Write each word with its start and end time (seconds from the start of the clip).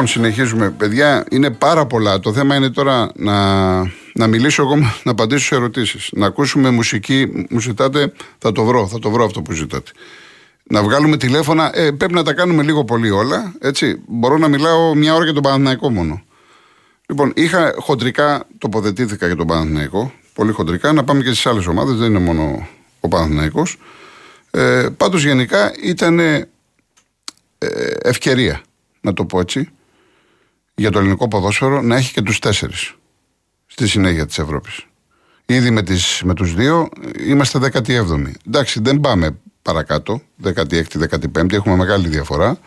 Λοιπόν, 0.00 0.22
συνεχίζουμε. 0.22 0.70
Παιδιά, 0.70 1.24
είναι 1.30 1.50
πάρα 1.50 1.86
πολλά. 1.86 2.20
Το 2.20 2.32
θέμα 2.32 2.54
είναι 2.54 2.70
τώρα 2.70 3.10
να, 3.14 3.78
να 4.14 4.26
μιλήσω 4.26 4.62
εγώ, 4.62 4.76
να 5.04 5.10
απαντήσω 5.10 5.44
σε 5.44 5.54
ερωτήσεις. 5.54 6.08
Να 6.12 6.26
ακούσουμε 6.26 6.70
μουσική. 6.70 7.46
Μου 7.50 7.60
ζητάτε, 7.60 8.12
θα 8.38 8.52
το 8.52 8.64
βρω, 8.64 8.86
θα 8.86 8.98
το 8.98 9.10
βρω 9.10 9.24
αυτό 9.24 9.42
που 9.42 9.52
ζητάτε. 9.52 9.90
Να 10.62 10.82
βγάλουμε 10.82 11.16
τηλέφωνα. 11.16 11.70
Ε, 11.74 11.90
πρέπει 11.90 12.14
να 12.14 12.22
τα 12.22 12.32
κάνουμε 12.32 12.62
λίγο 12.62 12.84
πολύ 12.84 13.10
όλα. 13.10 13.52
Έτσι. 13.60 14.02
Μπορώ 14.06 14.38
να 14.38 14.48
μιλάω 14.48 14.94
μια 14.94 15.14
ώρα 15.14 15.24
για 15.24 15.32
τον 15.32 15.42
Παναθηναϊκό 15.42 15.90
μόνο. 15.90 16.22
Λοιπόν, 17.06 17.32
είχα 17.36 17.74
χοντρικά 17.78 18.46
τοποθετήθηκα 18.58 19.26
για 19.26 19.36
τον 19.36 19.46
Παναθηναϊκό. 19.46 20.12
Πολύ 20.34 20.52
χοντρικά. 20.52 20.92
Να 20.92 21.04
πάμε 21.04 21.22
και 21.22 21.28
στις 21.30 21.46
άλλες 21.46 21.66
ομάδες. 21.66 21.96
Δεν 21.96 22.08
είναι 22.08 22.18
μόνο 22.18 22.68
ο 23.00 23.08
Παναθηναϊκός. 23.08 23.78
Ε, 24.50 24.88
Πάντως 24.96 25.24
γενικά 25.24 25.72
ήταν 25.82 26.18
ε, 26.18 26.48
ευκαιρία, 28.02 28.62
να 29.00 29.12
το 29.12 29.24
πω 29.24 29.40
έτσι, 29.40 29.70
για 30.80 30.90
το 30.90 30.98
ελληνικό 30.98 31.28
ποδόσφαιρο 31.28 31.82
να 31.82 31.96
έχει 31.96 32.12
και 32.12 32.22
τους 32.22 32.38
τέσσερις 32.38 32.94
στη 33.66 33.88
συνέχεια 33.88 34.26
της 34.26 34.38
Ευρώπης. 34.38 34.86
Ήδη 35.46 35.70
με, 35.70 35.82
τις, 35.82 36.22
με 36.24 36.34
τους 36.34 36.54
δύο 36.54 36.88
είμαστε 37.26 37.58
17η. 37.72 38.32
Εντάξει, 38.46 38.80
δεν 38.82 39.00
πάμε 39.00 39.36
παρακάτω, 39.62 40.22
16η, 40.44 40.82
15η, 41.10 41.52
έχουμε 41.52 41.76
μεγάλη 41.76 42.08
διαφορά. 42.08 42.58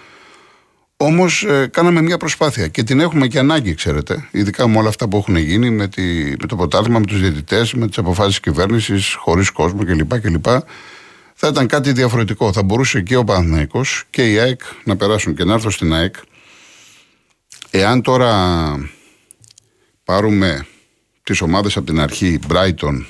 Όμως 0.97 1.43
ε, 1.43 1.67
κάναμε 1.71 2.01
μια 2.01 2.17
προσπάθεια 2.17 2.67
και 2.67 2.83
την 2.83 2.99
έχουμε 2.99 3.27
και 3.27 3.39
ανάγκη, 3.39 3.73
ξέρετε. 3.73 4.27
Ειδικά 4.31 4.67
με 4.67 4.77
όλα 4.77 4.89
αυτά 4.89 5.07
που 5.07 5.17
έχουν 5.17 5.35
γίνει, 5.35 5.69
με, 5.69 5.87
τη, 5.87 6.01
με 6.39 6.47
το 6.47 6.55
ποτάθλημα, 6.55 6.99
με 6.99 7.05
τους 7.05 7.19
διαιτητές, 7.19 7.73
με 7.73 7.87
τις 7.87 7.97
αποφάσεις 7.97 8.39
κυβέρνησης, 8.39 9.13
χωρίς 9.13 9.49
κόσμο 9.49 9.85
κλπ. 9.85 10.19
κλπ. 10.19 10.45
Θα 11.33 11.47
ήταν 11.47 11.67
κάτι 11.67 11.91
διαφορετικό. 11.91 12.53
Θα 12.53 12.63
μπορούσε 12.63 13.01
και 13.01 13.15
ο 13.15 13.23
Παναθηναϊκός 13.23 14.03
και 14.09 14.31
η 14.31 14.39
ΑΕΚ 14.39 14.61
να 14.83 14.95
περάσουν 14.95 15.35
και 15.35 15.43
να 15.43 15.53
έρθω 15.53 15.69
στην 15.69 15.93
ΑΕΚ. 15.93 16.15
Εάν 17.75 18.01
τώρα 18.01 18.89
πάρουμε 20.03 20.65
τις 21.23 21.41
ομάδες 21.41 21.77
από 21.77 21.85
την 21.85 21.99
αρχή, 21.99 22.39
Brighton, 22.47 23.05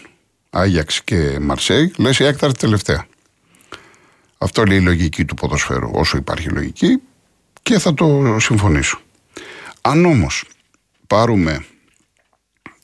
Άγιαξ 0.49 1.03
και 1.03 1.39
Μαρσέη, 1.41 1.93
λες 1.97 2.19
η 2.19 2.23
ΑΕΚ 2.23 2.35
θα 2.39 2.45
έρθει 2.45 2.57
τελευταία. 2.57 3.05
Αυτό 4.37 4.63
λέει 4.63 4.77
η 4.77 4.81
λογική 4.81 5.25
του 5.25 5.33
ποδοσφαίρου, 5.33 5.89
όσο 5.93 6.17
υπάρχει 6.17 6.49
λογική 6.49 7.01
και 7.61 7.79
θα 7.79 7.93
το 7.93 8.37
συμφωνήσω. 8.39 8.99
Αν 9.81 10.05
όμως 10.05 10.45
πάρουμε 11.07 11.65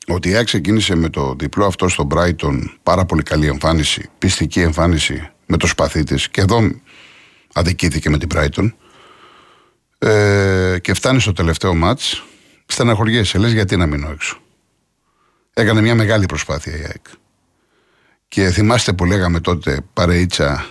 ότι 0.06 0.28
η 0.28 0.34
ΑΕΚ 0.34 0.44
ξεκίνησε 0.44 0.94
με 0.94 1.08
το 1.08 1.34
διπλό 1.38 1.66
αυτό 1.66 1.88
στο 1.88 2.06
Brighton, 2.10 2.62
πάρα 2.82 3.04
πολύ 3.04 3.22
καλή 3.22 3.46
εμφάνιση, 3.46 4.08
πιστική 4.18 4.60
εμφάνιση 4.60 5.30
με 5.46 5.56
το 5.56 5.66
σπαθί 5.66 6.04
της 6.04 6.28
και 6.28 6.40
εδώ 6.40 6.70
αδικήθηκε 7.52 8.10
με 8.10 8.18
την 8.18 8.28
Brighton 8.34 8.70
ε, 10.02 10.78
και 10.80 10.94
φτάνει 10.94 11.20
στο 11.20 11.32
τελευταίο 11.32 11.74
μάτς, 11.74 12.24
στεναχωριέσαι, 12.66 13.38
λες 13.38 13.52
γιατί 13.52 13.76
να 13.76 13.86
μείνω 13.86 14.10
έξω; 14.10 14.38
Έκανε 15.54 15.80
μια 15.80 15.94
μεγάλη 15.94 16.26
προσπάθεια 16.26 16.76
η 16.76 16.80
ΑΕΚ. 16.80 17.06
Και 18.28 18.50
θυμάστε 18.50 18.92
που 18.92 19.04
λέγαμε 19.04 19.40
τότε 19.40 19.80
παρείτσα 19.92 20.66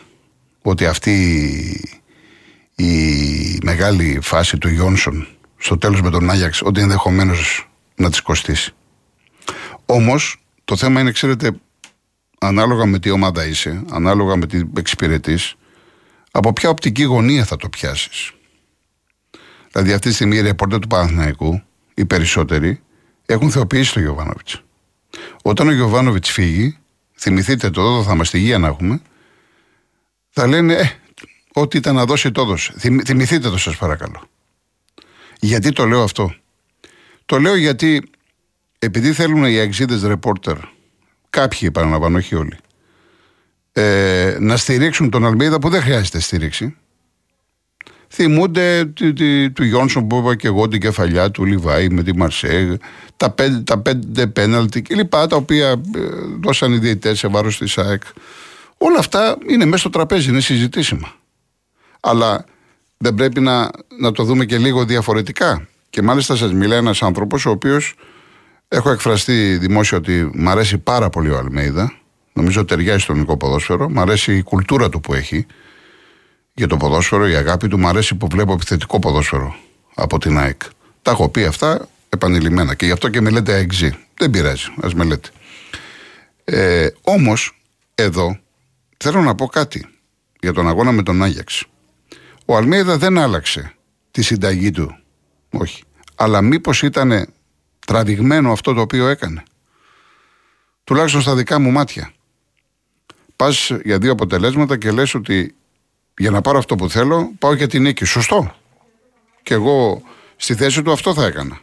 ότι 0.61 0.85
αυτή 0.85 1.13
η 2.75 3.59
μεγάλη 3.63 4.19
φάση 4.22 4.57
του 4.57 4.69
Γιόνσον 4.69 5.27
στο 5.57 5.78
τέλος 5.78 6.01
με 6.01 6.09
τον 6.09 6.29
Άγιαξ 6.29 6.61
ότι 6.61 6.81
ενδεχομένως 6.81 7.69
να 7.96 8.09
τις 8.09 8.22
κοστίσει. 8.22 8.73
Όμως 9.85 10.44
το 10.66 10.75
θέμα 10.75 11.00
είναι 11.01 11.11
ξέρετε 11.11 11.51
ανάλογα 12.40 12.85
με 12.85 13.00
τι 13.00 13.09
ομάδα 13.09 13.46
είσαι, 13.46 13.84
ανάλογα 13.91 14.35
με 14.35 14.47
τι 14.47 14.61
εξυπηρετείς, 14.78 15.56
από 16.31 16.53
ποια 16.53 16.69
οπτική 16.69 17.03
γωνία 17.03 17.46
θα 17.46 17.56
το 17.56 17.69
πιάσεις. 17.69 18.31
Δηλαδή, 19.72 19.94
αυτή 19.94 20.09
τη 20.09 20.13
στιγμή 20.13 20.35
οι 20.35 20.41
ρεπόρτερ 20.41 20.80
του 20.80 20.88
Παναθηναϊκού, 20.88 21.62
οι 21.94 22.06
περισσότεροι, 22.06 22.81
έχουν 23.25 23.52
θεοποιήσει 23.52 23.94
τον 23.94 24.02
Γιωβάνοβιτς. 24.02 24.63
Όταν 25.41 25.68
ο 25.68 25.72
Γιωβάνοβιτς 25.72 26.30
φύγει, 26.30 26.78
θυμηθείτε 27.18 27.69
το 27.69 27.81
εδώ 27.81 28.03
θα 28.03 28.13
είμαστε 28.13 28.38
υγεία 28.38 28.58
να 28.58 28.68
έχουμε, 28.68 29.02
θα 30.29 30.47
λένε, 30.47 30.74
ε, 30.74 30.91
ό,τι 31.53 31.78
ήταν 31.78 31.96
να 31.96 32.06
δώσει 32.06 32.31
το 32.31 32.41
έδωσε. 32.41 32.74
Θυμηθείτε 33.06 33.50
το 33.50 33.58
σας 33.58 33.78
παρακαλώ. 33.78 34.29
Γιατί 35.40 35.72
το 35.72 35.85
λέω 35.85 36.03
αυτό; 36.03 36.35
Το 37.25 37.40
λέω 37.40 37.56
γιατί 37.56 38.09
επειδή 38.79 39.13
θέλουν 39.13 39.46
οι 39.46 39.59
αξίδες 39.59 40.03
ρεπόρτερ, 40.03 40.58
κάποιοι 41.29 41.59
επαναλαμβάνω, 41.62 42.18
όχι 42.18 42.35
όλοι, 42.35 42.58
ε, 43.72 44.38
να 44.40 44.58
στηρίξουν 44.58 45.09
τον 45.09 45.25
Αλμίδα 45.25 45.59
που 45.59 45.69
δεν 45.69 45.81
χρειάζεται 45.81 46.19
στήριξη. 46.19 46.75
Θυμούνται 48.12 48.86
του 49.53 49.64
Γιόνσον 49.64 50.08
που 50.08 50.18
είπα 50.18 50.36
και 50.36 50.47
εγώ 50.47 50.68
την 50.68 50.80
κεφαλιά 50.80 51.31
του 51.31 51.46
Λιβάη 51.46 51.90
με 51.90 52.03
τη 52.03 52.16
Μαρσέγ, 52.16 52.75
τα 53.18 53.30
πέντε, 53.30 53.59
τα 53.59 53.80
πέντε 53.80 54.28
πέναλτι 54.28 54.81
κλπ. 54.81 55.09
Τα 55.09 55.36
οποία 55.36 55.70
ε, 55.70 55.80
δώσαν 56.44 56.74
οι 56.74 56.78
διαιτητές 56.78 57.20
σε 57.20 57.28
βάρος 57.28 57.58
της 57.58 57.78
ΑΕΚ. 57.78 58.03
Όλα 58.78 59.00
αυτά 59.00 59.38
είναι 59.47 59.66
μέσα 59.66 59.78
στο 59.78 59.90
τραπέζι, 59.90 60.30
είναι 60.30 60.40
συζητήσιμα. 60.40 61.16
Αλλά 62.00 62.46
δεν 62.97 63.16
πρέπει 63.16 63.40
να, 63.40 63.70
να 64.00 64.12
το 64.12 64.24
δούμε 64.24 64.46
και 64.46 64.58
λίγο 64.58 64.86
διαφορετικά. 64.86 65.68
Και 65.90 66.02
μάλιστα 66.02 66.36
σας 66.36 66.53
μιλάει 66.53 66.78
ένας 66.78 67.02
άνθρωπος 67.02 67.46
ο 67.46 67.50
οποίος 67.50 67.96
έχω 68.68 68.91
εκφραστεί 68.91 69.58
δημόσια 69.58 69.97
ότι 69.97 70.30
μου 70.34 70.50
αρέσει 70.50 70.78
πάρα 70.78 71.09
πολύ 71.09 71.30
ο 71.30 71.38
Αλμέιδα. 71.38 71.94
Νομίζω 72.34 72.66
ταιριάζει 72.66 73.00
στο 73.00 73.12
ελληνικό 73.12 73.38
ποδόσφαιρο. 73.38 73.90
Μ' 73.90 74.00
αρέσει 74.00 74.36
η 74.36 74.44
κουλτούρα 74.44 74.90
του 74.90 75.00
που 75.00 75.14
έχει 75.14 75.46
για 76.59 76.68
το 76.68 76.78
ποδόσφαιρο, 76.78 77.28
η 77.28 77.36
αγάπη 77.36 77.68
του. 77.68 77.80
Μ' 77.80 77.88
αρέσει 77.88 78.16
που 78.16 78.28
βλέπω 78.28 78.53
επιθετικό 78.53 79.00
ποδόσφαιρο 79.00 79.56
από 79.96 80.18
την 80.18 80.38
ΑΕΚ. 80.38 80.62
Τα 81.02 81.12
έχω 81.12 81.30
πει 81.30 81.44
αυτά 81.44 81.88
επανειλημμένα 82.09 82.75
και 82.75 82.86
γι' 82.86 82.92
αυτό 82.92 83.09
και 83.09 83.22
με 83.22 83.30
λέτε 83.30 83.53
ΑΕΚΖ. 83.53 83.84
Δεν 84.18 84.30
πειράζει, 84.30 84.68
ας 84.81 84.94
με 84.94 85.03
λέτε. 85.03 85.30
Ε, 86.44 86.88
Όμως, 87.02 87.62
εδώ 87.96 88.40
θέλω 88.97 89.22
να 89.22 89.36
πω 89.36 89.47
κάτι 89.47 89.88
για 90.40 90.53
τον 90.53 90.68
αγώνα 90.68 90.92
με 90.92 91.03
τον 91.03 91.24
Άγιαξ. 91.24 91.66
Ο 92.46 92.56
Αλμέιδα 92.56 92.97
δεν 92.97 93.18
άλλαξε 93.18 93.74
τη 94.12 94.22
συνταγή 94.22 94.72
του. 94.72 94.97
Όχι. 95.50 95.84
Αλλά 96.16 96.41
μήπως 96.41 96.81
ήταν 96.81 97.28
τραβηγμένο 97.88 98.52
αυτό 98.52 98.74
το 98.74 98.81
οποίο 98.81 99.08
έκανε. 99.08 99.44
Τουλάχιστον 100.84 101.22
στα 101.22 101.36
δικά 101.36 101.59
μου 101.59 101.72
μάτια. 101.72 102.12
Πας 103.36 103.72
για 103.84 103.97
δύο 103.97 104.12
αποτελέσματα 104.12 104.78
και 104.78 104.91
λες 104.91 105.14
ότι 105.14 105.53
για 106.19 106.31
να 106.31 106.41
πάρω 106.41 106.57
αυτό 106.57 106.75
που 106.75 106.90
θέλω, 106.90 107.31
πάω 107.40 107.53
για 107.53 107.68
την 107.68 107.81
νίκη. 107.81 108.06
Σωστό. 108.06 108.56
Και 109.44 109.53
εγώ 109.53 110.02
στη 110.35 110.56
θέση 110.56 110.81
του 110.81 110.91
αυτό 110.91 111.13
θα 111.13 111.25
έκανα. 111.25 111.59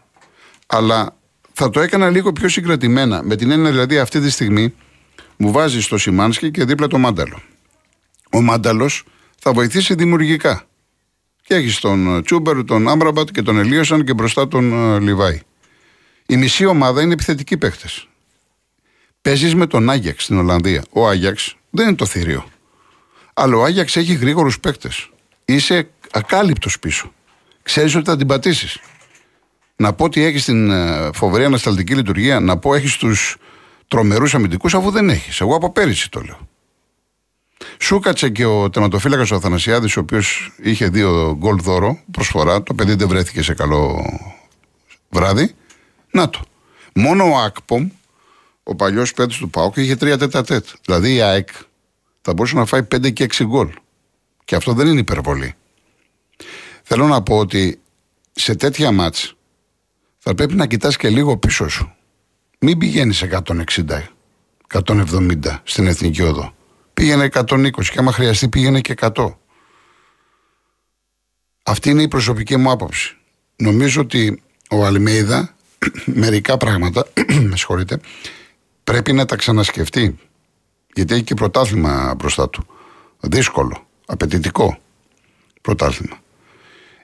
Αλλά 0.67 1.17
θα 1.53 1.71
το 1.71 1.81
έκανα 1.81 2.11
λίγο 2.11 2.33
πιο 2.33 2.49
συγκρατημένα. 2.49 3.23
Με 3.23 3.37
την 3.37 3.51
έννοια 3.51 3.71
δηλαδή 3.71 3.99
αυτή 3.99 4.21
τη 4.21 4.31
στιγμή 4.31 4.75
μου 5.37 5.51
βάζει 5.53 5.89
το 5.89 5.99
Σιμάνσκι 5.99 6.51
και 6.51 6.65
δίπλα 6.65 6.87
το 6.87 6.99
Μάνταλο. 6.99 7.43
Ο 8.33 8.41
Μάνταλος 8.41 9.05
θα 9.39 9.53
βοηθήσει 9.53 9.95
δημιουργικά. 9.95 10.65
Και 11.43 11.55
έχει 11.55 11.81
τον 11.81 12.23
Τσούμπερ, 12.25 12.65
τον 12.65 12.89
Άμπραμπατ 12.89 13.29
και 13.31 13.43
τον 13.43 13.59
Ελίωσαν 13.59 14.05
και 14.05 14.15
μπροστά 14.15 14.49
τον 14.49 14.73
ε, 14.73 15.01
Λιβάη. 15.01 15.41
Η 16.27 16.37
μισή 16.37 16.67
ομάδα 16.67 17.03
είναι 17.03 17.13
επιθετικοί 17.13 17.57
παίχτε. 17.57 17.87
Παίζεις 19.23 19.55
με 19.55 19.67
τον 19.67 19.91
Άγιαξ 19.91 20.23
στην 20.23 20.39
Ολλανδία. 20.39 20.85
Ο 20.91 21.09
Άγιαξ 21.09 21.57
δεν 21.71 21.87
είναι 21.87 21.97
το 21.97 22.07
θηρίο. 22.07 22.45
Αλλά 23.39 23.57
ο 23.57 23.65
Άγιαξ 23.65 23.97
έχει 23.97 24.15
γρήγορους 24.15 24.61
παίχτε. 24.61 24.91
Είσαι 25.45 25.89
ακάλυπτος 26.11 26.79
πίσω. 26.79 27.13
Ξέρεις 27.63 27.95
ότι 27.95 28.05
θα 28.11 28.17
την 28.17 28.27
πατήσεις. 28.27 28.79
Να 29.77 29.93
πω 29.93 30.05
ότι 30.05 30.25
έχεις 30.25 30.45
την 30.45 30.71
ε, 30.71 31.11
φοβερή 31.15 31.45
ανασταλτική 31.45 31.95
λειτουργία, 31.95 32.41
να 32.41 32.59
πω 32.59 32.75
έχεις 32.75 32.97
τους 32.97 33.37
τρομερούς 33.89 34.35
αμυντικούς, 34.35 34.75
αφού 34.75 34.91
δεν 34.91 35.11
έχεις. 35.11 35.41
Εγώ 35.41 35.55
από 35.55 35.73
πέρυσι 35.73 36.11
το 36.11 36.21
λέω. 36.21 36.49
Σούκατσε 37.81 38.29
και 38.29 38.45
ο 38.45 38.71
τερματοφύλακας 38.71 39.31
ο 39.31 39.35
Αθανασιάδης, 39.35 39.97
ο 39.97 40.01
οποίος 40.01 40.53
είχε 40.63 40.89
δύο 40.89 41.37
γκολ 41.39 41.61
δώρο 41.61 42.01
προσφορά. 42.11 42.63
Το 42.63 42.75
παιδί 42.75 42.95
δεν 42.95 43.09
βρέθηκε 43.09 43.43
σε 43.43 43.55
καλό 43.55 44.05
βράδυ. 45.09 45.55
Να 46.11 46.31
το. 46.31 46.41
Μόνο 46.95 47.25
ο 47.25 47.37
Ακπομ, 47.37 47.89
ο 48.63 48.75
παλιός 48.75 49.13
παίκτης 49.13 49.37
του 49.37 49.51
Πάουκ, 49.51 49.77
είχε 49.77 49.97
τρία 49.97 50.19
τέτα 50.19 50.45
τέτ. 50.45 50.67
Δηλαδή 50.85 51.15
η 51.15 51.21
ΑΕΚ 51.21 51.49
θα 52.27 52.35
μπορούσε 52.35 52.57
να 52.57 52.65
φάει 52.65 52.81
5 52.95 53.13
και 53.13 53.27
6 53.31 53.45
γκολ. 53.45 53.73
Και 54.45 54.55
αυτό 54.55 54.73
δεν 54.73 54.87
είναι 54.87 55.01
υπερβολή. 55.01 55.55
Θέλω 56.83 57.07
να 57.07 57.23
πω 57.23 57.39
ότι 57.39 57.81
σε 58.33 58.55
τέτοια 58.55 58.93
μάτς 58.93 59.35
θα 60.19 60.35
πρέπει 60.35 60.55
να 60.55 60.67
κοιτάς 60.67 60.97
και 60.97 61.09
λίγο 61.09 61.37
πίσω 61.37 61.69
σου. 61.69 61.95
Μην 62.59 62.79
πηγαίνεις 62.79 63.23
160, 63.23 63.43
170 64.73 65.61
στην 65.63 65.87
εθνική 65.87 66.23
οδό. 66.23 66.55
Πήγαινε 66.95 67.29
120 67.33 67.71
και 67.71 67.99
άμα 67.99 68.13
χρειαστεί 68.13 68.49
πήγαινε 68.49 68.81
και 68.81 68.95
100. 69.01 69.35
Αυτή 71.63 71.91
είναι 71.91 72.03
η 72.03 72.09
προσωπική 72.09 72.57
μου 72.57 72.71
άποψη. 72.71 73.17
Νομίζω 73.57 74.01
ότι 74.01 74.43
ο 74.71 74.85
Αλμέιδα 74.85 75.55
μερικά 76.23 76.57
πράγματα, 76.57 77.07
με 77.51 77.57
συγχωρείτε, 77.57 78.01
πρέπει 78.85 79.13
να 79.13 79.25
τα 79.25 79.37
ξανασκεφτεί. 79.37 80.19
Γιατί 80.97 81.15
έχει 81.15 81.23
και 81.23 81.35
πρωτάθλημα 81.35 82.15
μπροστά 82.15 82.49
του. 82.49 82.67
Δύσκολο, 83.21 83.87
απαιτητικό 84.07 84.79
πρωτάθλημα. 85.63 86.19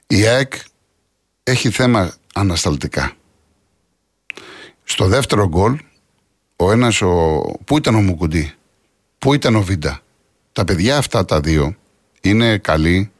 Η 0.06 0.26
ΑΕΚ 0.26 0.52
έχει 1.42 1.70
θέμα 1.70 2.14
ανασταλτικά. 2.34 3.12
Στο 4.84 5.06
δεύτερο 5.06 5.48
γκολ, 5.48 5.78
ο 6.56 6.72
ένας, 6.72 7.02
ο... 7.02 7.40
πού 7.64 7.76
ήταν 7.76 7.94
ο 7.94 8.00
Μουκουντή, 8.00 8.52
πού 9.18 9.34
ήταν 9.34 9.54
ο 9.54 9.62
Βίντα; 9.62 10.00
Τα 10.52 10.64
παιδιά 10.64 10.96
αυτά 10.96 11.24
τα 11.24 11.40
δύο 11.40 11.76
είναι 12.20 12.58
καλοί, 12.58 13.12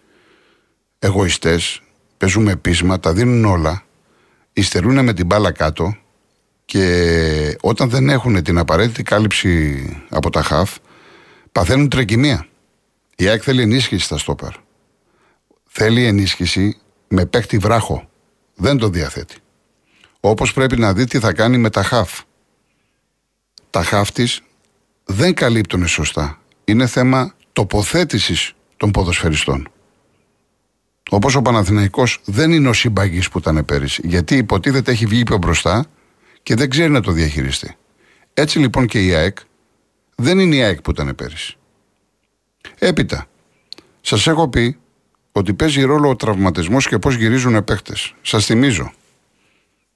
εγωιστές, 0.98 1.82
παίζουν 2.16 2.60
πείσμα, 2.60 3.00
τα 3.00 3.12
δίνουν 3.12 3.44
όλα, 3.44 3.84
υστερούν 4.52 5.04
με 5.04 5.12
την 5.12 5.26
μπάλα 5.26 5.52
κάτω 5.52 5.96
και 6.64 7.56
όταν 7.60 7.90
δεν 7.90 8.08
έχουν 8.08 8.42
την 8.42 8.58
απαραίτητη 8.58 9.02
κάλυψη 9.02 9.84
από 10.08 10.30
τα 10.30 10.42
χαφ, 10.42 10.76
παθαίνουν 11.52 11.88
τρεκυμία. 11.88 12.46
Η 13.16 13.28
ΑΕΚ 13.28 13.42
θέλει 13.44 13.62
ενίσχυση 13.62 14.04
στα 14.04 14.18
στόπερ. 14.18 14.52
Θέλει 15.68 16.06
ενίσχυση 16.06 16.76
με 17.08 17.26
παίκτη 17.26 17.58
βράχο. 17.58 18.08
Δεν 18.54 18.78
το 18.78 18.88
διαθέτει. 18.88 19.36
Όπως 20.20 20.52
πρέπει 20.52 20.78
να 20.78 20.92
δει 20.92 21.04
τι 21.04 21.18
θα 21.18 21.32
κάνει 21.32 21.58
με 21.58 21.70
τα 21.70 21.82
χαφ. 21.82 22.20
Τα 23.70 23.82
χαφ 23.82 24.12
της 24.12 24.40
δεν 25.04 25.34
καλύπτουν 25.34 25.86
σωστά. 25.86 26.40
Είναι 26.64 26.86
θέμα 26.86 27.34
τοποθέτησης 27.52 28.52
των 28.76 28.90
ποδοσφαιριστών. 28.90 29.68
Όπως 31.10 31.34
ο 31.34 31.42
Παναθηναϊκός 31.42 32.20
δεν 32.24 32.52
είναι 32.52 32.68
ο 32.68 32.72
συμπαγής 32.72 33.28
που 33.28 33.38
ήταν 33.38 33.64
πέρυσι. 33.64 34.02
Γιατί 34.04 34.36
υποτίθεται 34.36 34.90
έχει 34.90 35.06
βγει 35.06 35.22
πιο 35.22 35.36
μπροστά 35.36 35.86
και 36.42 36.54
δεν 36.54 36.70
ξέρει 36.70 36.90
να 36.90 37.00
το 37.00 37.12
διαχειριστεί. 37.12 37.76
Έτσι 38.34 38.58
λοιπόν 38.58 38.86
και 38.86 39.06
η 39.06 39.14
ΑΕΚ 39.14 39.38
δεν 40.16 40.38
είναι 40.38 40.56
η 40.56 40.62
ΑΕΚ 40.62 40.80
που 40.82 40.90
ήταν 40.90 41.14
πέρυσι. 41.14 41.56
Έπειτα, 42.78 43.26
σας 44.00 44.26
έχω 44.26 44.48
πει 44.48 44.78
ότι 45.32 45.54
παίζει 45.54 45.82
ρόλο 45.82 46.08
ο 46.08 46.16
τραυματισμός 46.16 46.88
και 46.88 46.98
πώς 46.98 47.14
γυρίζουν 47.14 47.54
οι 47.54 47.62
παίχτε. 47.62 47.94
Σας 48.22 48.44
θυμίζω. 48.44 48.92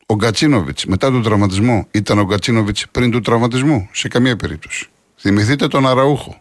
Ο 0.06 0.14
Γκατσίνοβιτς 0.14 0.84
μετά 0.84 1.10
τον 1.10 1.22
τραυματισμό 1.22 1.86
ήταν 1.90 2.18
ο 2.18 2.24
Γκατσίνοβιτς 2.24 2.86
πριν 2.90 3.10
του 3.10 3.20
τραυματισμού. 3.20 3.88
Σε 3.92 4.08
καμία 4.08 4.36
περίπτωση. 4.36 4.86
Θυμηθείτε 5.16 5.68
τον 5.68 5.86
Αραούχο. 5.86 6.40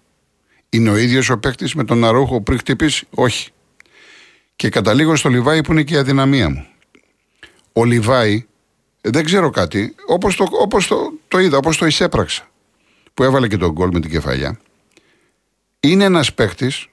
Είναι 0.69 0.90
ο 0.90 0.96
ίδιος 0.96 1.30
ο 1.30 1.38
παίχτη 1.38 1.78
με 1.78 1.84
τον 1.84 2.06
Αραούχο 2.06 2.42
πριν 2.42 2.57
χτυπήσει; 2.57 3.07
Όχι. 3.10 3.50
Και 4.56 4.69
καταλήγω 4.69 5.16
στο 5.16 5.30
Λιβάη 5.30 5.63
που 5.63 5.72
είναι 5.72 5.84
και 5.84 5.94
η 5.94 5.98
αδυναμία 5.98 6.50
μου. 6.50 6.66
Ο 7.74 7.86
Λιβάη, 7.86 8.46
δεν 9.07 9.25
ξέρω 9.25 9.50
κάτι, 9.50 9.96
όπως 10.07 10.36
το, 10.36 10.48
όπως 10.52 10.88
το, 10.88 11.13
το 11.28 11.40
είδα, 11.40 11.57
όπως 11.57 11.78
το 11.78 11.86
εισέπραξα, 11.86 12.48
που 13.13 13.24
έβαλε 13.24 13.48
και 13.48 13.57
τον 13.57 13.72
γκολ 13.72 13.90
με 13.94 14.00
την 14.00 14.12
κεφαλιά, 14.12 14.60
είναι 15.80 16.04
ένας 16.04 16.34
παίχτης 16.34 16.88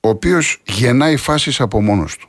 ο 0.00 0.08
οποίος 0.08 0.62
γεννάει 0.66 1.16
φάσεις 1.16 1.60
από 1.60 1.82
μόνος 1.82 2.16
του. 2.16 2.28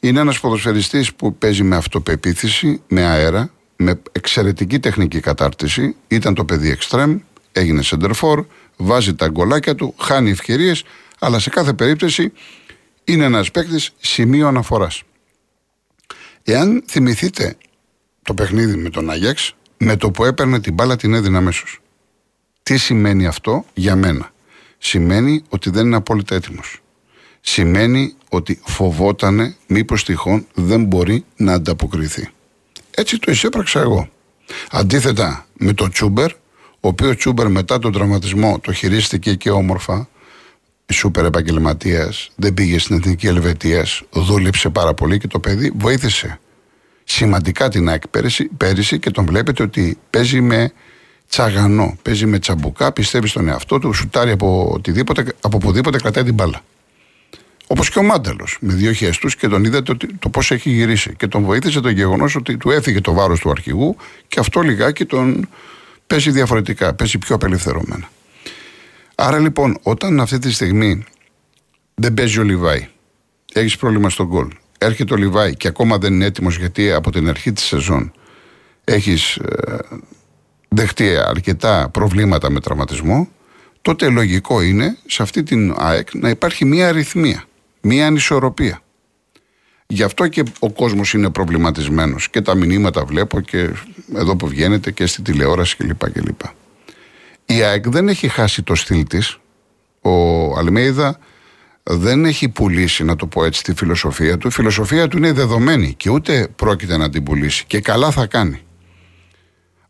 Είναι 0.00 0.20
ένας 0.20 0.40
ποδοσφαιριστής 0.40 1.14
που 1.14 1.34
παίζει 1.34 1.62
με 1.62 1.76
αυτοπεποίθηση, 1.76 2.82
με 2.88 3.04
αέρα, 3.04 3.50
με 3.76 4.00
εξαιρετική 4.12 4.78
τεχνική 4.78 5.20
κατάρτιση, 5.20 5.96
ήταν 6.08 6.34
το 6.34 6.44
παιδί 6.44 6.70
εξτρέμ, 6.70 7.18
έγινε 7.52 7.82
σεντερφόρ, 7.82 8.44
βάζει 8.76 9.14
τα 9.14 9.28
γκολάκια 9.28 9.74
του, 9.74 9.94
χάνει 9.98 10.30
ευκαιρίες, 10.30 10.84
αλλά 11.18 11.38
σε 11.38 11.50
κάθε 11.50 11.72
περίπτωση 11.72 12.32
είναι 13.04 13.24
ένας 13.24 13.50
παίκτη 13.50 13.88
σημείο 14.00 14.48
αναφοράς. 14.48 15.02
Εάν 16.42 16.84
θυμηθείτε 16.86 17.56
το 18.26 18.34
παιχνίδι 18.34 18.76
με 18.76 18.90
τον 18.90 19.10
Άγιαξ, 19.10 19.54
με 19.76 19.96
το 19.96 20.10
που 20.10 20.24
έπαιρνε 20.24 20.60
την 20.60 20.74
μπάλα 20.74 20.96
την 20.96 21.14
έδινα 21.14 21.38
αμέσως. 21.38 21.80
Τι 22.62 22.76
σημαίνει 22.76 23.26
αυτό 23.26 23.64
για 23.74 23.96
μένα; 23.96 24.32
Σημαίνει 24.78 25.42
ότι 25.48 25.70
δεν 25.70 25.86
είναι 25.86 25.96
απόλυτα 25.96 26.34
έτοιμος. 26.34 26.80
Σημαίνει 27.40 28.14
ότι 28.28 28.60
φοβότανε 28.64 29.56
μήπως 29.66 30.04
τυχόν 30.04 30.46
δεν 30.54 30.84
μπορεί 30.84 31.24
να 31.36 31.52
ανταποκριθεί. 31.52 32.28
Έτσι 32.90 33.18
το 33.18 33.30
εισέπραξα 33.30 33.80
εγώ. 33.80 34.08
Αντίθετα 34.70 35.46
με 35.58 35.72
τον 35.72 35.90
Τσούμπερ, 35.90 36.32
ο 36.80 36.88
οποίος 36.88 37.16
Τσούμπερ 37.16 37.48
μετά 37.48 37.78
τον 37.78 37.92
τραυματισμό 37.92 38.58
το 38.58 38.72
χειρίστηκε 38.72 39.34
και 39.34 39.50
όμορφα, 39.50 40.08
σούπερ 40.92 41.24
επαγγελματίας, 41.24 42.30
δεν 42.36 42.54
πήγε 42.54 42.78
στην 42.78 42.96
Εθνική 42.96 43.26
Ελβετίας, 43.26 44.02
δούλεψε 44.10 44.68
πάρα 44.68 44.94
πολύ 44.94 45.18
και 45.18 45.26
το 45.26 45.38
παιδί 45.38 45.72
βοήθησε 45.76 46.40
σημαντικά 47.08 47.68
την 47.68 47.88
ΑΕΚ 47.88 48.02
πέρυσι, 48.56 48.98
και 48.98 49.10
τον 49.10 49.26
βλέπετε 49.26 49.62
ότι 49.62 49.98
παίζει 50.10 50.40
με 50.40 50.72
τσαγανό, 51.28 51.96
παίζει 52.02 52.26
με 52.26 52.38
τσαμπουκά, 52.38 52.92
πιστεύει 52.92 53.28
στον 53.28 53.48
εαυτό 53.48 53.78
του, 53.78 53.92
σουτάρει 53.92 54.30
από, 54.30 54.70
οτιδήποτε, 54.72 55.34
από 55.40 55.56
οπουδήποτε 55.56 55.98
κρατάει 55.98 56.24
την 56.24 56.34
μπάλα. 56.34 56.60
Όπως 57.66 57.90
και 57.90 57.98
ο 57.98 58.02
Μάνταλος, 58.02 58.56
με 58.60 58.72
δύο 58.72 58.92
χεστού 58.92 59.28
και 59.28 59.48
τον 59.48 59.64
είδατε 59.64 59.94
το, 59.94 60.06
το 60.18 60.28
πώς 60.28 60.50
έχει 60.50 60.70
γυρίσει. 60.70 61.14
Και 61.16 61.26
τον 61.26 61.44
βοήθησε 61.44 61.80
το 61.80 61.88
γεγονός 61.88 62.36
ότι 62.36 62.56
του 62.56 62.70
έφυγε 62.70 63.00
το 63.00 63.12
βάρος 63.12 63.40
του 63.40 63.50
αρχηγού 63.50 63.96
και 64.28 64.40
αυτό 64.40 64.60
λιγάκι 64.60 65.04
τον 65.04 65.48
παίζει 66.06 66.30
διαφορετικά, 66.30 66.94
παίζει 66.94 67.18
πιο 67.18 67.34
απελευθερωμένα. 67.34 68.08
Άρα 69.14 69.38
λοιπόν, 69.38 69.78
όταν 69.82 70.20
αυτή 70.20 70.38
τη 70.38 70.52
στιγμή 70.52 71.04
δεν 71.94 72.14
παίζει 72.14 72.38
ο 72.38 72.42
Λιβάη, 72.42 72.88
έχεις 73.52 73.76
πρόβλημα 73.76 74.10
στον 74.10 74.26
γκολ, 74.26 74.48
έρχεται 74.86 75.14
ο 75.14 75.16
Λιβάη 75.16 75.56
και 75.56 75.68
ακόμα 75.68 75.98
δεν 75.98 76.12
είναι 76.12 76.24
έτοιμος 76.24 76.58
γιατί 76.58 76.92
από 76.92 77.10
την 77.10 77.28
αρχή 77.28 77.52
της 77.52 77.64
σεζόν 77.64 78.12
έχεις 78.84 79.36
ε, 79.36 79.78
δεχτεί 80.68 81.16
αρκετά 81.16 81.88
προβλήματα 81.88 82.50
με 82.50 82.60
τραυματισμό, 82.60 83.28
τότε 83.82 84.08
λογικό 84.08 84.60
είναι 84.60 84.96
σε 85.06 85.22
αυτή 85.22 85.42
την 85.42 85.74
ΑΕΚ 85.76 86.08
να 86.14 86.28
υπάρχει 86.28 86.64
μία 86.64 86.88
αριθμία, 86.88 87.44
μία 87.80 88.06
ανισορροπία. 88.06 88.80
Γι' 89.86 90.02
αυτό 90.02 90.28
και 90.28 90.42
ο 90.58 90.70
κόσμος 90.70 91.12
είναι 91.12 91.30
προβληματισμένος 91.30 92.30
και 92.30 92.40
τα 92.40 92.54
μηνύματα 92.54 93.04
βλέπω 93.04 93.40
και 93.40 93.70
εδώ 94.14 94.36
που 94.36 94.48
βγαίνετε 94.48 94.90
και 94.90 95.06
στη 95.06 95.22
τηλεόραση 95.22 95.76
κλπ. 95.76 96.02
Η 97.46 97.62
ΑΕΚ 97.62 97.88
δεν 97.88 98.08
έχει 98.08 98.28
χάσει 98.28 98.62
το 98.62 98.74
στυλ 98.74 99.06
της. 99.06 99.38
Ο 100.00 100.10
Αλμέιδα 100.58 101.18
δεν 101.88 102.24
έχει 102.24 102.48
πουλήσει, 102.48 103.04
να 103.04 103.16
το 103.16 103.26
πω 103.26 103.44
έτσι, 103.44 103.62
τη 103.62 103.74
φιλοσοφία 103.74 104.38
του. 104.38 104.48
Η 104.48 104.50
φιλοσοφία 104.50 105.08
του 105.08 105.16
είναι 105.16 105.32
δεδομένη 105.32 105.94
και 105.94 106.10
ούτε 106.10 106.48
πρόκειται 106.56 106.96
να 106.96 107.10
την 107.10 107.22
πουλήσει. 107.22 107.64
Και 107.66 107.80
καλά 107.80 108.10
θα 108.10 108.26
κάνει. 108.26 108.60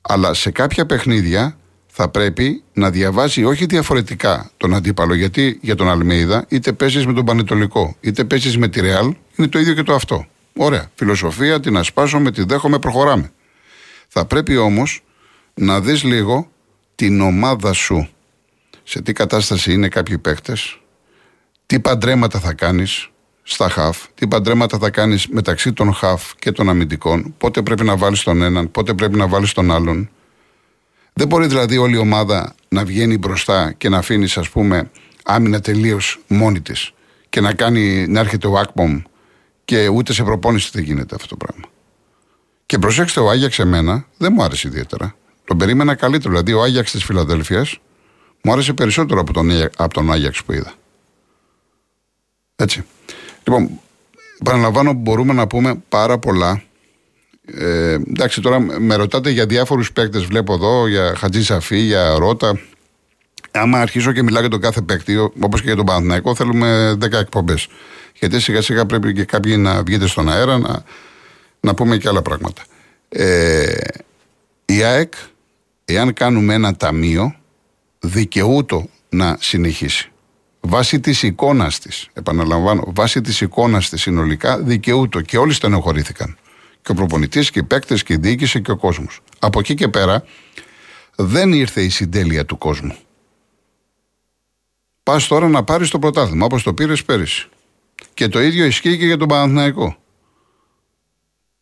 Αλλά 0.00 0.34
σε 0.34 0.50
κάποια 0.50 0.86
παιχνίδια 0.86 1.56
θα 1.86 2.08
πρέπει 2.08 2.62
να 2.72 2.90
διαβάζει 2.90 3.44
όχι 3.44 3.66
διαφορετικά 3.66 4.50
τον 4.56 4.74
αντίπαλο. 4.74 5.14
Γιατί 5.14 5.58
για 5.62 5.74
τον 5.74 5.88
Αλμέιδα 5.88 6.44
είτε 6.48 6.72
παίζεις 6.72 7.06
με 7.06 7.12
τον 7.12 7.24
Πανετολικό, 7.24 7.96
είτε 8.00 8.24
παίζεις 8.24 8.58
με 8.58 8.68
τη 8.68 8.80
Ρεάλ, 8.80 9.14
είναι 9.36 9.48
το 9.48 9.58
ίδιο 9.58 9.74
και 9.74 9.82
το 9.82 9.94
αυτό. 9.94 10.26
Ωραία. 10.56 10.90
Φιλοσοφία, 10.94 11.60
την 11.60 11.76
ασπάζομαι, 11.76 12.30
τη 12.30 12.44
δέχομαι, 12.44 12.78
προχωράμε. 12.78 13.30
Θα 14.08 14.24
πρέπει 14.24 14.56
όμως 14.56 15.04
να 15.54 15.80
δεις 15.80 16.04
λίγο 16.04 16.50
την 16.94 17.20
ομάδα 17.20 17.72
σου. 17.72 18.08
Σε 18.82 19.02
τι 19.02 19.12
κατάσταση 19.12 19.72
είναι 19.72 19.88
κάποιοι 19.88 20.18
παίχτες, 20.18 20.80
τι 21.66 21.80
παντρέματα 21.80 22.38
θα 22.38 22.52
κάνεις 22.52 23.10
στα 23.42 23.68
χαφ, 23.68 24.06
τι 24.14 24.26
παντρέματα 24.26 24.78
θα 24.78 24.90
κάνεις 24.90 25.26
μεταξύ 25.28 25.72
των 25.72 25.92
χαφ 25.92 26.34
και 26.38 26.52
των 26.52 26.68
αμυντικών, 26.68 27.34
πότε 27.38 27.62
πρέπει 27.62 27.84
να 27.84 27.96
βάλεις 27.96 28.22
τον 28.22 28.42
έναν, 28.42 28.70
πότε 28.70 28.94
πρέπει 28.94 29.16
να 29.16 29.28
βάλεις 29.28 29.52
τον 29.52 29.70
άλλον. 29.70 30.10
Δεν 31.12 31.26
μπορεί 31.26 31.46
δηλαδή 31.46 31.76
όλη 31.76 31.94
η 31.94 31.98
ομάδα 31.98 32.54
να 32.68 32.84
βγαίνει 32.84 33.18
μπροστά 33.18 33.72
και 33.72 33.88
να 33.88 33.98
αφήνεις, 33.98 34.36
ας 34.36 34.48
πούμε, 34.50 34.90
άμυνα 35.24 35.60
τελείως 35.60 36.20
μόνη 36.26 36.60
της 36.60 36.92
και 37.28 37.40
να, 37.40 37.54
κάνει, 37.54 38.06
να 38.08 38.20
έρχεται 38.20 38.46
ο 38.46 38.58
Ακπομ 38.58 39.02
και 39.64 39.88
ούτε 39.88 40.12
σε 40.12 40.22
προπόνηση 40.22 40.70
δεν 40.72 40.82
γίνεται 40.82 41.14
αυτό 41.14 41.28
το 41.28 41.36
πράγμα. 41.36 41.64
Και 42.66 42.78
προσέξτε, 42.78 43.20
ο 43.20 43.30
Άγιαξ 43.30 43.58
εμένα 43.58 44.06
δεν 44.16 44.32
μου 44.36 44.42
άρεσε 44.42 44.68
ιδιαίτερα. 44.68 45.14
Τον 45.44 45.58
περίμενα 45.58 45.94
καλύτερο. 45.94 46.30
Δηλαδή, 46.30 46.52
ο 46.52 46.62
Άγιαξ 46.62 46.90
της 46.90 47.04
Φιλαδέλφιας 47.04 47.78
μου 48.42 48.52
άρεσε 48.52 48.72
περισσότερο 48.72 49.20
από 49.20 49.32
τον, 49.32 49.50
από 49.76 49.94
τον 49.94 50.12
Άγιαξ 50.12 50.44
που 50.44 50.52
είδα. 50.52 50.72
Έτσι. 52.56 52.84
Λοιπόν, 53.44 53.80
παραλαμβάνω 54.44 54.92
μπορούμε 54.92 55.32
να 55.32 55.46
πούμε 55.46 55.82
πάρα 55.88 56.18
πολλά. 56.18 56.62
Ε, 57.54 57.92
εντάξει, 57.92 58.40
τώρα 58.40 58.60
με 58.60 58.94
ρωτάτε 58.94 59.30
για 59.30 59.46
διάφορους 59.46 59.92
παίκτες. 59.92 60.24
Βλέπω 60.24 60.54
εδώ 60.54 60.86
για 60.86 61.14
Χατζή 61.16 61.42
Σαφή, 61.42 61.78
για 61.78 62.18
Ρότα. 62.18 62.60
Άμα 63.50 63.80
αρχίσω 63.80 64.12
και 64.12 64.22
μιλάω 64.22 64.40
για 64.40 64.50
τον 64.50 64.60
κάθε 64.60 64.80
παίκτη, 64.80 65.16
όπως 65.16 65.60
και 65.60 65.66
για 65.66 65.76
τον 65.76 65.84
Παναθηναϊκό, 65.84 66.34
θέλουμε 66.34 66.96
10 67.00 67.12
εκπομπές. 67.12 67.68
Γιατί 68.18 68.40
σιγά 68.40 68.62
σιγά 68.62 68.86
πρέπει 68.86 69.12
και 69.12 69.24
κάποιοι 69.24 69.54
να 69.58 69.82
βγείτε 69.82 70.06
στον 70.06 70.28
αέρα 70.28 70.58
να, 70.58 70.82
να 71.60 71.74
πούμε 71.74 71.96
και 71.96 72.08
άλλα 72.08 72.22
πράγματα. 72.22 72.62
Ε, 73.08 73.74
η 74.64 74.82
ΑΕΚ 74.82 75.12
εάν 75.84 76.12
κάνουμε 76.12 76.54
ένα 76.54 76.76
ταμείο, 76.76 77.34
δικαιούτο 77.98 78.88
να 79.08 79.36
συνεχίσει. 79.40 80.10
Βάσει 80.68 81.00
της 81.00 81.22
εικόνας 81.22 81.78
της, 81.78 82.08
επαναλαμβάνω, 82.12 82.82
βάσει 82.86 83.20
της 83.20 83.40
εικόνας 83.40 83.88
της 83.88 84.00
συνολικά, 84.00 84.58
δικαιούτο 84.58 85.20
και 85.20 85.38
όλοι 85.38 85.52
στενοχωρήθηκαν. 85.52 86.36
Και 86.82 86.90
ο 86.90 86.94
προπονητής 86.94 87.50
και 87.50 87.58
οι 87.58 87.62
παίκτες 87.62 88.02
και 88.02 88.12
η 88.12 88.16
διοίκηση 88.16 88.62
και 88.62 88.70
ο 88.70 88.76
κόσμος. 88.76 89.20
Από 89.38 89.58
εκεί 89.58 89.74
και 89.74 89.88
πέρα 89.88 90.24
δεν 91.16 91.52
ήρθε 91.52 91.82
η 91.82 91.88
συντέλεια 91.88 92.44
του 92.44 92.58
κόσμου. 92.58 92.96
Πας 95.02 95.26
τώρα 95.26 95.48
να 95.48 95.64
πάρεις 95.64 95.90
το 95.90 95.98
πρωτάθλημα 95.98 96.44
όπως 96.44 96.62
το 96.62 96.74
πήρες 96.74 97.04
πέρυσι. 97.04 97.48
Και 98.14 98.28
το 98.28 98.40
ίδιο 98.40 98.64
ισχύει 98.64 98.98
και 98.98 99.06
για 99.06 99.16
τον 99.16 99.28
Παναθηναϊκό. 99.28 99.96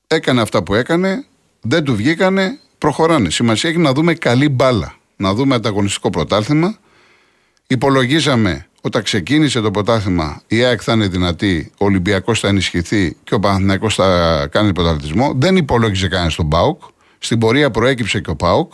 Έκανε 0.06 0.40
αυτά 0.40 0.62
που 0.62 0.74
έκανε, 0.74 1.24
δεν 1.60 1.84
του 1.84 1.96
βγήκανε, 1.96 2.58
προχωράνε. 2.78 3.30
Σημασία 3.30 3.70
έχει 3.70 3.78
να 3.78 3.92
δούμε 3.92 4.14
καλή 4.14 4.48
μπάλα. 4.48 4.94
Να 5.16 5.34
δούμε 5.34 5.54
ανταγωνιστικό 5.54 6.10
πρωτάθλημα. 6.10 6.78
Υπολογίζαμε 7.66 8.68
όταν 8.86 9.02
ξεκίνησε 9.02 9.60
το 9.60 9.70
πρωτάθλημα 9.70 10.42
η 10.46 10.64
ΑΕΚ 10.64 10.80
θα 10.82 10.92
είναι 10.92 11.08
δυνατή, 11.08 11.70
ο 11.78 11.84
Ολυμπιακός 11.84 12.40
θα 12.40 12.48
ενισχυθεί 12.48 13.16
και 13.24 13.34
ο 13.34 13.38
Παναθυναϊκό 13.38 13.90
θα 13.90 14.48
κάνει 14.50 14.72
πρωταθλητισμό. 14.72 15.32
Δεν 15.36 15.56
υπολόγιζε 15.56 16.08
κανένα 16.08 16.30
τον 16.36 16.48
Πάουκ. 16.48 16.82
Στην 17.18 17.38
πορεία 17.38 17.70
προέκυψε 17.70 18.20
και 18.20 18.30
ο 18.30 18.36
Πάουκ. 18.36 18.72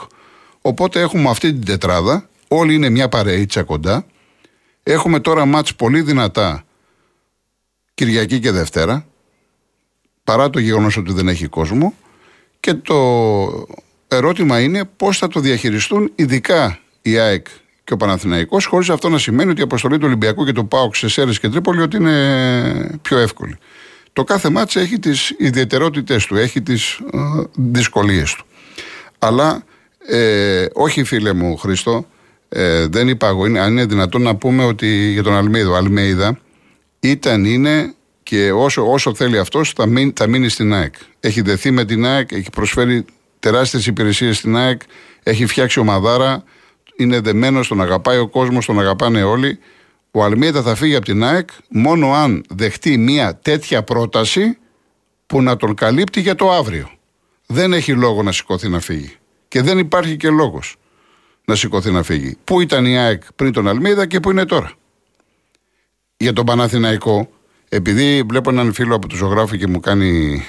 Οπότε 0.60 1.00
έχουμε 1.00 1.28
αυτή 1.28 1.52
την 1.52 1.64
τετράδα. 1.64 2.28
Όλοι 2.48 2.74
είναι 2.74 2.88
μια 2.88 3.08
παρείτσα 3.08 3.62
κοντά. 3.62 4.06
Έχουμε 4.82 5.20
τώρα 5.20 5.44
μάτς 5.44 5.74
πολύ 5.74 6.00
δυνατά 6.00 6.64
Κυριακή 7.94 8.40
και 8.40 8.50
Δευτέρα. 8.50 9.06
Παρά 10.24 10.50
το 10.50 10.58
γεγονός 10.58 10.96
ότι 10.96 11.12
δεν 11.12 11.28
έχει 11.28 11.46
κόσμο. 11.46 11.94
Και 12.60 12.74
το 12.74 13.66
ερώτημα 14.08 14.60
είναι 14.60 14.84
πώς 14.84 15.18
θα 15.18 15.28
το 15.28 15.40
διαχειριστούν 15.40 16.12
ειδικά 16.14 16.78
η 17.02 17.18
ΑΕΚ 17.18 17.46
και 17.90 17.96
ο 17.96 17.98
Παναθηναϊκός 17.98 18.66
χωρίς 18.66 18.90
αυτό 18.90 19.08
να 19.08 19.18
σημαίνει 19.18 19.50
ότι 19.50 19.60
η 19.60 19.62
αποστολή 19.62 19.98
του 19.98 20.04
Ολυμπιακού 20.06 20.44
και 20.44 20.52
του 20.52 20.68
ΠΑΟΚ 20.68 20.96
σε 20.96 21.08
Σέρες 21.08 21.40
και 21.40 21.48
Τρίπολη 21.48 21.80
ότι 21.80 21.96
είναι 21.96 22.98
πιο 23.02 23.18
εύκολη. 23.18 23.58
Το 24.12 24.24
κάθε 24.24 24.50
μάτς 24.50 24.76
έχει 24.76 24.98
τις 24.98 25.34
ιδιαιτερότητες 25.38 26.26
του, 26.26 26.36
έχει 26.36 26.62
τις 26.62 26.92
ε, 26.92 27.18
δυσκολίες 27.52 28.34
του. 28.34 28.44
Αλλά 29.18 29.64
ε, 30.06 30.66
όχι 30.72 31.04
φίλε 31.04 31.32
μου 31.32 31.56
Χριστό, 31.56 32.06
ε, 32.48 32.86
δεν 32.86 33.08
είπα 33.08 33.28
εγώ, 33.28 33.46
είναι, 33.46 33.60
αν 33.60 33.72
είναι 33.72 33.84
δυνατόν 33.84 34.22
να 34.22 34.36
πούμε 34.36 34.64
ότι 34.64 34.86
για 34.86 35.22
τον 35.22 35.34
Αλμέιδο, 35.34 35.74
Αλμέιδα 35.74 36.38
ήταν, 37.00 37.44
είναι 37.44 37.94
και 38.22 38.52
όσο, 38.52 38.92
όσο 38.92 39.14
θέλει 39.14 39.38
αυτός 39.38 39.72
θα, 39.72 39.86
μείνει, 39.86 40.12
θα 40.16 40.26
μείνει 40.26 40.48
στην 40.48 40.74
ΑΕΚ. 40.74 40.94
Έχει 41.20 41.40
δεθεί 41.40 41.70
με 41.70 41.84
την 41.84 42.06
ΑΕΚ, 42.06 42.32
έχει 42.32 42.50
προσφέρει 42.50 43.04
τεράστιες 43.40 43.86
υπηρεσίες 43.86 44.36
στην 44.36 44.56
ΑΕΚ, 44.56 44.80
έχει 45.22 45.46
φτιάξει 45.46 45.80
ομαδάρα, 45.80 46.44
είναι 46.96 47.20
δεμένος, 47.20 47.68
τον 47.68 47.80
αγαπάει 47.80 48.18
ο 48.18 48.28
κόσμος, 48.28 48.66
τον 48.66 48.80
αγαπάνε 48.80 49.22
όλοι. 49.22 49.58
Ο 50.10 50.24
Αλμίδα 50.24 50.62
θα 50.62 50.74
φύγει 50.74 50.94
από 50.94 51.04
την 51.04 51.24
ΑΕΚ 51.24 51.48
μόνο 51.68 52.12
αν 52.12 52.44
δεχτεί 52.48 52.98
μια 52.98 53.36
τέτοια 53.36 53.82
πρόταση 53.82 54.58
που 55.26 55.42
να 55.42 55.56
τον 55.56 55.74
καλύπτει 55.74 56.20
για 56.20 56.34
το 56.34 56.50
αύριο. 56.50 56.90
Δεν 57.46 57.72
έχει 57.72 57.92
λόγο 57.92 58.22
να 58.22 58.32
σηκωθεί 58.32 58.68
να 58.68 58.80
φύγει. 58.80 59.14
Και 59.48 59.62
δεν 59.62 59.78
υπάρχει 59.78 60.16
και 60.16 60.30
λόγος 60.30 60.76
να 61.44 61.54
σηκωθεί 61.54 61.90
να 61.90 62.02
φύγει. 62.02 62.36
Πού 62.44 62.60
ήταν 62.60 62.86
η 62.86 62.98
ΑΕΚ 62.98 63.22
πριν 63.36 63.52
τον 63.52 63.68
Αλμίδα 63.68 64.06
και 64.06 64.20
πού 64.20 64.30
είναι 64.30 64.44
τώρα. 64.44 64.72
Για 66.16 66.32
τον 66.32 66.44
Παναθηναϊκό, 66.44 67.30
επειδή 67.68 68.22
βλέπω 68.28 68.50
έναν 68.50 68.72
φίλο 68.72 68.94
από 68.94 69.08
τους 69.08 69.18
ζωγράφους 69.18 69.58
και 69.58 69.66
μου 69.66 69.80
κάνει. 69.80 70.42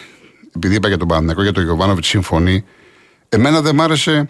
Επειδή 0.56 0.76
είπα 0.76 0.88
για 0.88 0.98
τον 0.98 1.08
Παναθηναϊκό, 1.08 1.42
για 1.44 1.52
τον 1.52 1.64
Γιωβάνοβιτς 1.64 2.08
συμφωνεί. 2.08 2.64
Εμένα 3.30 3.62
δεν 3.62 3.76
μ' 3.76 3.82
άρεσε 3.82 4.30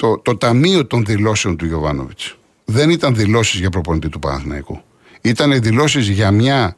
το, 0.00 0.18
το 0.18 0.36
ταμείο 0.36 0.86
των 0.86 1.04
δηλώσεων 1.04 1.56
του 1.56 1.66
Γιωβάνοβιτς. 1.66 2.36
Δεν 2.64 2.90
ήταν 2.90 3.14
δηλώσεις 3.14 3.60
για 3.60 3.70
προπονητή 3.70 4.08
του 4.08 4.18
Παναθηναϊκού. 4.18 4.82
Ήταν 5.20 5.62
δηλώσεις 5.62 6.08
για 6.08 6.30
μια 6.30 6.76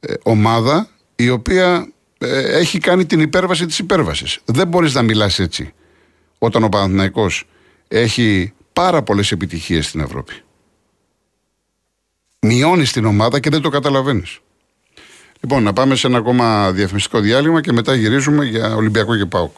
ε, 0.00 0.14
ομάδα 0.22 0.88
η 1.16 1.28
οποία 1.30 1.92
ε, 2.18 2.58
έχει 2.58 2.78
κάνει 2.78 3.06
την 3.06 3.20
υπέρβαση 3.20 3.66
της 3.66 3.78
υπέρβασης. 3.78 4.40
Δεν 4.44 4.68
μπορείς 4.68 4.94
να 4.94 5.02
μιλάς 5.02 5.38
έτσι 5.38 5.72
όταν 6.38 6.64
ο 6.64 6.68
Παναθηναϊκός 6.68 7.44
έχει 7.88 8.52
πάρα 8.72 9.02
πολλές 9.02 9.32
επιτυχίες 9.32 9.86
στην 9.86 10.00
Ευρώπη. 10.00 10.32
Μειώνεις 12.40 12.92
την 12.92 13.04
ομάδα 13.04 13.40
και 13.40 13.50
δεν 13.50 13.60
το 13.60 13.68
καταλαβαίνεις. 13.68 14.38
Λοιπόν, 15.40 15.62
να 15.62 15.72
πάμε 15.72 15.94
σε 15.94 16.06
ένα 16.06 16.18
ακόμα 16.18 16.72
διαφημιστικό 16.72 17.20
διάλειμμα 17.20 17.60
και 17.60 17.72
μετά 17.72 17.94
γυρίζουμε 17.94 18.44
για 18.44 18.74
Ολυμπιακό 18.74 19.16
και 19.16 19.26
Πάοκ. 19.26 19.56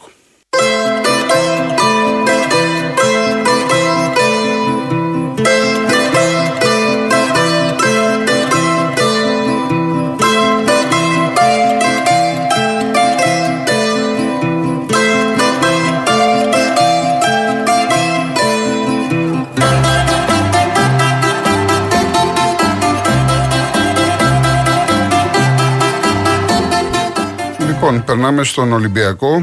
Λοιπόν, 27.85 28.03
περνάμε 28.03 28.43
στον 28.43 28.71
Ολυμπιακό. 28.71 29.41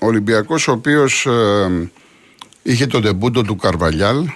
Ο 0.00 0.06
Ολυμπιακός, 0.06 0.68
ο 0.68 0.72
οποίος 0.72 1.26
ε, 1.26 1.90
είχε 2.62 2.86
τον 2.86 3.02
τεμπούντο 3.02 3.42
του 3.42 3.56
Καρβαλιάλ, 3.56 4.26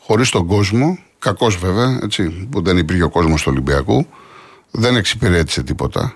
χωρίς 0.00 0.30
τον 0.30 0.46
κόσμο, 0.46 0.98
κακός 1.18 1.56
βέβαια, 1.56 1.98
έτσι, 2.02 2.48
που 2.50 2.62
δεν 2.62 2.78
υπήρχε 2.78 3.02
ο 3.02 3.08
κόσμος 3.08 3.42
του 3.42 3.48
Ολυμπιακού, 3.50 4.06
δεν 4.70 4.96
εξυπηρέτησε 4.96 5.62
τίποτα. 5.62 6.14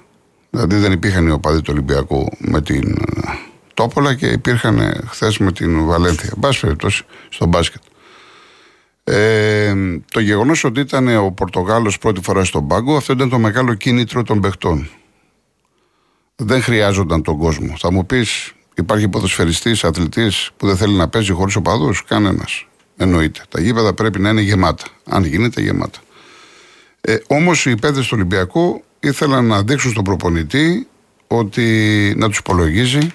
Δηλαδή 0.50 0.76
δεν 0.76 0.92
υπήρχαν 0.92 1.26
οι 1.26 1.30
οπαδοί 1.30 1.60
του 1.60 1.70
Ολυμπιακού 1.72 2.28
με 2.38 2.62
την 2.62 2.90
ε, 2.90 3.30
Τόπολα 3.74 4.14
και 4.14 4.26
υπήρχαν 4.26 5.04
χθες 5.06 5.38
με 5.38 5.52
την 5.52 5.84
Βαλένθια. 5.84 6.32
Μπα 6.36 6.48
περιπτώσει 6.60 7.04
στο 7.28 7.46
μπάσκετ. 7.46 7.82
Ε, 9.04 9.74
το 10.10 10.20
γεγονός 10.20 10.64
ότι 10.64 10.80
ήταν 10.80 11.16
ο 11.16 11.30
Πορτογάλος 11.30 11.98
πρώτη 11.98 12.20
φορά 12.22 12.44
στον 12.44 12.66
πάγκο, 12.66 12.96
αυτό 12.96 13.12
ήταν 13.12 13.28
το 13.28 13.38
μεγάλο 13.38 13.74
κίνητρο 13.74 14.22
των 14.22 14.40
παιχτών 14.40 14.88
δεν 16.36 16.62
χρειάζονταν 16.62 17.22
τον 17.22 17.38
κόσμο. 17.38 17.74
Θα 17.78 17.92
μου 17.92 18.06
πεις, 18.06 18.52
υπάρχει 18.74 19.08
ποδοσφαιριστής, 19.08 19.84
αθλητής 19.84 20.50
που 20.56 20.66
δεν 20.66 20.76
θέλει 20.76 20.94
να 20.94 21.08
παίζει 21.08 21.32
χωρίς 21.32 21.56
οπαδούς; 21.56 22.04
Κανένας. 22.04 22.66
Εννοείται. 22.96 23.40
Τα 23.48 23.60
γήπεδα 23.60 23.94
πρέπει 23.94 24.20
να 24.20 24.28
είναι 24.28 24.40
γεμάτα. 24.40 24.84
Αν 25.04 25.24
γίνεται, 25.24 25.60
γεμάτα. 25.60 25.98
Ε, 27.00 27.16
Όμως 27.26 27.66
οι 27.66 27.74
παίδε 27.74 28.00
του 28.00 28.08
Ολυμπιακού 28.12 28.84
ήθελαν 29.00 29.44
να 29.46 29.62
δείξουν 29.62 29.90
στον 29.90 30.04
προπονητή 30.04 30.86
ότι 31.26 32.14
να 32.16 32.28
τους 32.28 32.38
υπολογίζει, 32.38 33.12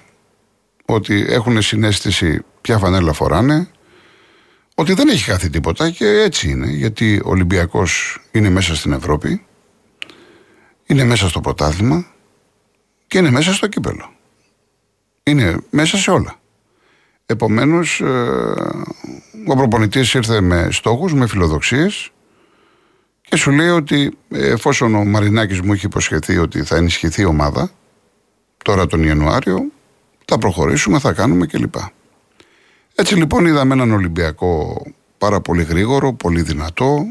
ότι 0.86 1.25
έχουν 1.30 1.62
συνέστηση 1.62 2.42
ποια 2.62 2.78
φανέλα 2.78 3.13
φοράνε, 3.13 3.68
ότι 4.75 4.94
δεν 4.94 5.08
έχει 5.08 5.24
χάθει 5.24 5.50
τίποτα 5.50 5.90
και 5.90 6.06
έτσι 6.08 6.50
είναι, 6.50 6.68
γιατί 6.68 7.22
ο 7.25 7.30
Ολυμπιακός 7.30 8.20
είναι 8.32 8.50
μέσα 8.50 8.75
στην 8.75 8.92
Ευρώπη, 8.92 9.46
είναι 10.86 11.04
μέσα 11.04 11.30
στο 11.30 11.42
πρωτάθλημα, 11.42 12.06
και 13.12 13.18
είναι 13.18 13.32
μέσα 13.32 13.53
στο 13.53 13.68
κύπελο. 13.68 14.13
Είναι 15.24 15.58
μέσα 15.70 15.98
σε 15.98 16.12
όλα. 16.12 16.36
Επομένως, 17.25 18.01
ε, 18.01 18.06
ο 19.48 19.56
προπονητής 19.56 20.13
ήρθε 20.13 20.41
με 20.41 20.68
στόχους, 20.72 21.13
με 21.13 21.27
φιλοδοξίες 21.27 22.12
και 23.22 23.36
σου 23.36 23.51
λέει 23.51 23.68
ότι 23.68 24.18
εφόσον 24.30 24.96
ο 24.96 25.06
Μαρινάκης 25.06 25.62
μου 25.62 25.74
έχει 25.74 25.86
υποσχεθεί 25.86 26.38
ότι 26.38 26.63
θα 26.63 26.75
ενισχυθεί 26.75 27.22
η 27.22 27.25
ομάδα, 27.25 27.72
τώρα 28.63 28.88
τον 28.88 29.03
Ιανουάριο, 29.03 29.60
θα 30.25 30.38
προχωρήσουμε, 30.38 31.00
θα 31.00 31.13
κάνουμε 31.13 31.46
κλπ. 31.46 31.75
Έτσι 32.96 33.15
λοιπόν 33.15 33.46
είδαμε 33.46 33.74
έναν 33.74 33.91
Ολυμπιακό 33.91 34.82
πάρα 35.18 35.41
πολύ 35.41 35.63
γρήγορο, 35.63 36.13
πολύ 36.13 36.41
δυνατό, 36.41 37.06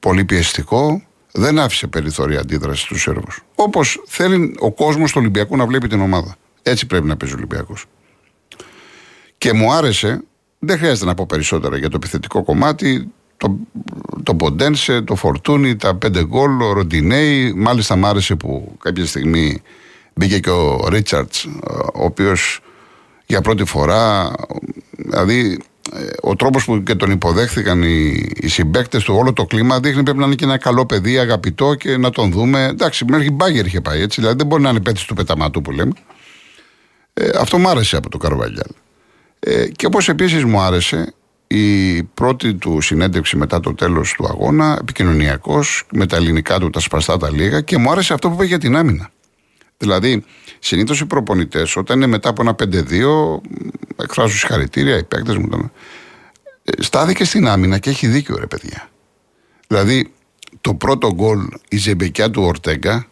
πολύ 0.00 0.24
πιεστικό, 0.24 1.02
δεν 1.32 1.58
άφησε 1.58 1.86
περιθώρια 1.86 2.40
αντίδρασης 2.40 2.84
στους 2.84 3.02
Σέρβους. 3.02 3.42
Όπως 3.54 4.02
θέλει 4.06 4.56
ο 4.58 4.72
κόσμος 4.72 5.10
του 5.10 5.16
Ολυμπιακού 5.20 5.56
να 5.56 5.66
βλέπει 5.66 5.88
την 5.88 6.00
ομάδα. 6.00 6.36
Έτσι 6.62 6.86
πρέπει 6.86 7.06
να 7.06 7.16
παίζει 7.16 7.34
ο 7.34 7.36
Ολυμπιακός. 7.38 7.84
Και 9.38 9.52
μου 9.52 9.72
άρεσε, 9.72 10.22
δεν 10.58 10.78
χρειάζεται 10.78 11.06
να 11.06 11.14
πω 11.14 11.26
περισσότερα 11.26 11.76
για 11.76 11.88
το 11.88 11.96
επιθετικό 11.96 12.42
κομμάτι, 12.42 13.12
το, 13.36 13.56
το 14.22 14.34
Ποντένσε, 14.34 15.00
το 15.00 15.14
Φορτούνι, 15.14 15.76
τα 15.76 15.94
πέντε 15.94 16.24
γκολ, 16.24 16.60
ο 16.60 16.72
Ροντινέη. 16.72 17.52
Μάλιστα 17.52 17.96
μου 17.96 18.06
άρεσε 18.06 18.34
που 18.34 18.76
κάποια 18.82 19.06
στιγμή 19.06 19.62
μπήκε 20.14 20.38
και 20.38 20.50
ο 20.50 20.88
Ρίτσαρτς, 20.88 21.44
ο 21.94 22.04
οποίος 22.04 22.60
για 23.26 23.40
πρώτη 23.40 23.64
φορά, 23.64 24.32
δηλαδή 24.96 25.38
ε, 25.50 25.79
ο 26.22 26.36
τρόπος 26.36 26.64
που 26.64 26.82
και 26.82 26.94
τον 26.94 27.10
υποδέχθηκαν 27.10 27.82
οι, 27.82 28.28
οι 28.34 28.48
συμπαίκτες 28.48 29.04
του, 29.04 29.14
όλο 29.14 29.32
το 29.32 29.44
κλίμα 29.44 29.80
δείχνει 29.80 30.02
πρέπει 30.02 30.18
να 30.18 30.26
είναι 30.26 30.34
και 30.34 30.44
ένα 30.44 30.58
καλό 30.58 30.86
παιδί, 30.86 31.18
αγαπητό 31.18 31.74
και 31.74 31.96
να 31.96 32.10
τον 32.10 32.32
δούμε. 32.32 32.64
Εντάξει, 32.64 33.04
μέχρι 33.08 33.30
μπάγκερ 33.30 33.66
είχε 33.66 33.80
πάει 33.80 34.00
έτσι, 34.00 34.20
δηλαδή 34.20 34.36
δεν 34.38 34.46
μπορεί 34.46 34.62
να 34.62 34.70
είναι 34.70 34.80
πέτση 34.80 35.06
του 35.06 35.14
πεταματού 35.14 35.62
που 35.62 35.70
λέμε. 35.70 35.92
Ε, 37.14 37.30
αυτό 37.38 37.58
μου 37.58 37.68
άρεσε 37.68 37.96
από 37.96 38.08
το 38.08 38.18
Καρβαλιάλ. 38.18 38.70
Ε, 39.40 39.68
και 39.68 39.86
όπως 39.86 40.08
επίσης 40.08 40.44
μου 40.44 40.60
άρεσε 40.60 41.14
η 41.46 42.02
πρώτη 42.02 42.54
του 42.54 42.80
συνέντευξη 42.80 43.36
μετά 43.36 43.60
το 43.60 43.74
τέλος 43.74 44.12
του 44.12 44.26
αγώνα, 44.26 44.78
επικοινωνιακός, 44.80 45.86
με 45.92 46.06
τα 46.06 46.16
ελληνικά 46.16 46.58
του, 46.58 46.70
τα 46.70 46.80
σπαστά 46.80 47.16
τα 47.16 47.30
λίγα 47.30 47.60
και 47.60 47.78
μου 47.78 47.90
άρεσε 47.90 48.14
αυτό 48.14 48.28
που 48.28 48.34
είπε 48.34 48.44
για 48.44 48.58
την 48.58 48.76
άμυνα. 48.76 49.10
Δηλαδή, 49.78 50.24
συνήθως 50.58 51.00
οι 51.00 51.06
προπονητές, 51.06 51.76
όταν 51.76 51.96
είναι 51.96 52.06
μετά 52.06 52.28
από 52.28 52.42
ένα 52.42 52.54
5-2, 52.54 53.40
εκφράζουν 54.02 54.38
συγχαρητήρια, 54.38 54.96
οι 54.96 55.04
παίκτες 55.04 55.36
μου. 55.36 55.48
Τον... 55.48 55.72
Ε, 56.64 56.82
στάθηκε 56.82 57.24
στην 57.24 57.48
άμυνα 57.48 57.78
και 57.78 57.90
έχει 57.90 58.06
δίκιο, 58.06 58.36
ρε 58.38 58.46
παιδιά. 58.46 58.88
Δηλαδή, 59.66 60.12
το 60.60 60.74
πρώτο 60.74 61.12
γκολ, 61.14 61.46
η 61.68 61.76
ζεμπεκιά 61.76 62.30
του 62.30 62.42
Ορτέγκα, 62.42 63.06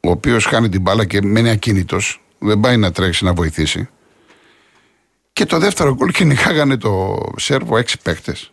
ο 0.00 0.10
οποίος 0.10 0.44
χάνει 0.44 0.68
την 0.68 0.80
μπάλα 0.80 1.04
και 1.04 1.22
μένει 1.22 1.50
ακίνητος, 1.50 2.22
Δεν 2.38 2.60
πάει 2.60 2.76
να 2.76 2.92
τρέξει 2.92 3.24
να 3.24 3.32
βοηθήσει. 3.32 3.88
Και 5.32 5.44
το 5.46 5.58
δεύτερο 5.58 5.94
γκολ 5.94 6.10
κυνηγάγανε 6.10 6.76
το 6.76 7.18
Σέρβο 7.36 7.76
έξι 7.76 7.98
παίκτες. 8.02 8.52